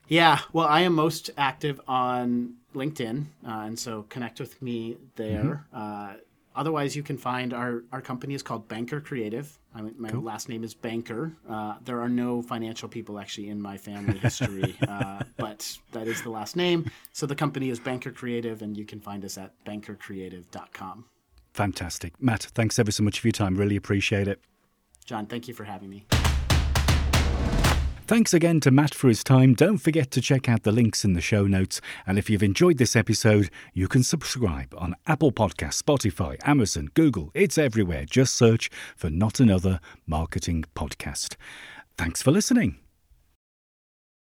Yeah, 0.07 0.39
well, 0.51 0.67
I 0.67 0.81
am 0.81 0.93
most 0.93 1.29
active 1.37 1.79
on 1.87 2.55
LinkedIn, 2.75 3.25
uh, 3.47 3.49
and 3.51 3.77
so 3.79 4.05
connect 4.09 4.39
with 4.39 4.61
me 4.61 4.97
there. 5.15 5.65
Mm-hmm. 5.73 6.13
Uh, 6.13 6.13
otherwise, 6.55 6.95
you 6.95 7.03
can 7.03 7.17
find 7.17 7.53
our, 7.53 7.83
our 7.91 8.01
company 8.01 8.33
is 8.33 8.43
called 8.43 8.67
Banker 8.67 8.99
Creative. 8.99 9.57
I 9.73 9.81
mean, 9.81 9.95
my 9.97 10.09
cool. 10.09 10.21
last 10.21 10.49
name 10.49 10.63
is 10.63 10.73
Banker. 10.73 11.31
Uh, 11.49 11.75
there 11.83 12.01
are 12.01 12.09
no 12.09 12.41
financial 12.41 12.87
people 12.87 13.19
actually 13.19 13.49
in 13.49 13.61
my 13.61 13.77
family 13.77 14.19
history, 14.19 14.75
uh, 14.87 15.23
but 15.37 15.77
that 15.93 16.07
is 16.07 16.21
the 16.21 16.29
last 16.29 16.55
name. 16.55 16.89
So 17.13 17.25
the 17.25 17.35
company 17.35 17.69
is 17.69 17.79
Banker 17.79 18.11
Creative, 18.11 18.61
and 18.61 18.77
you 18.77 18.85
can 18.85 18.99
find 18.99 19.23
us 19.25 19.37
at 19.37 19.53
bankercreative.com. 19.65 21.05
Fantastic. 21.53 22.21
Matt, 22.21 22.43
thanks 22.43 22.79
ever 22.79 22.91
so 22.91 23.03
much 23.03 23.19
for 23.19 23.27
your 23.27 23.33
time. 23.33 23.55
Really 23.55 23.75
appreciate 23.75 24.27
it. 24.27 24.41
John, 25.05 25.27
thank 25.27 25.47
you 25.47 25.53
for 25.53 25.63
having 25.63 25.89
me. 25.89 26.05
Thanks 28.05 28.33
again 28.33 28.59
to 28.59 28.69
Matt 28.69 28.93
for 28.93 29.07
his 29.07 29.23
time. 29.23 29.53
Don't 29.53 29.77
forget 29.77 30.11
to 30.11 30.21
check 30.21 30.49
out 30.49 30.63
the 30.63 30.73
links 30.73 31.05
in 31.05 31.13
the 31.13 31.21
show 31.21 31.47
notes. 31.47 31.79
And 32.05 32.19
if 32.19 32.29
you've 32.29 32.43
enjoyed 32.43 32.77
this 32.77 32.97
episode, 32.97 33.49
you 33.73 33.87
can 33.87 34.03
subscribe 34.03 34.75
on 34.77 34.95
Apple 35.07 35.31
Podcasts, 35.31 35.81
Spotify, 35.81 36.37
Amazon, 36.43 36.89
Google. 36.95 37.31
It's 37.33 37.57
everywhere. 37.57 38.03
Just 38.05 38.35
search 38.35 38.69
for 38.97 39.09
Not 39.09 39.39
Another 39.39 39.79
Marketing 40.05 40.65
Podcast. 40.75 41.37
Thanks 41.97 42.21
for 42.21 42.31
listening. 42.31 42.77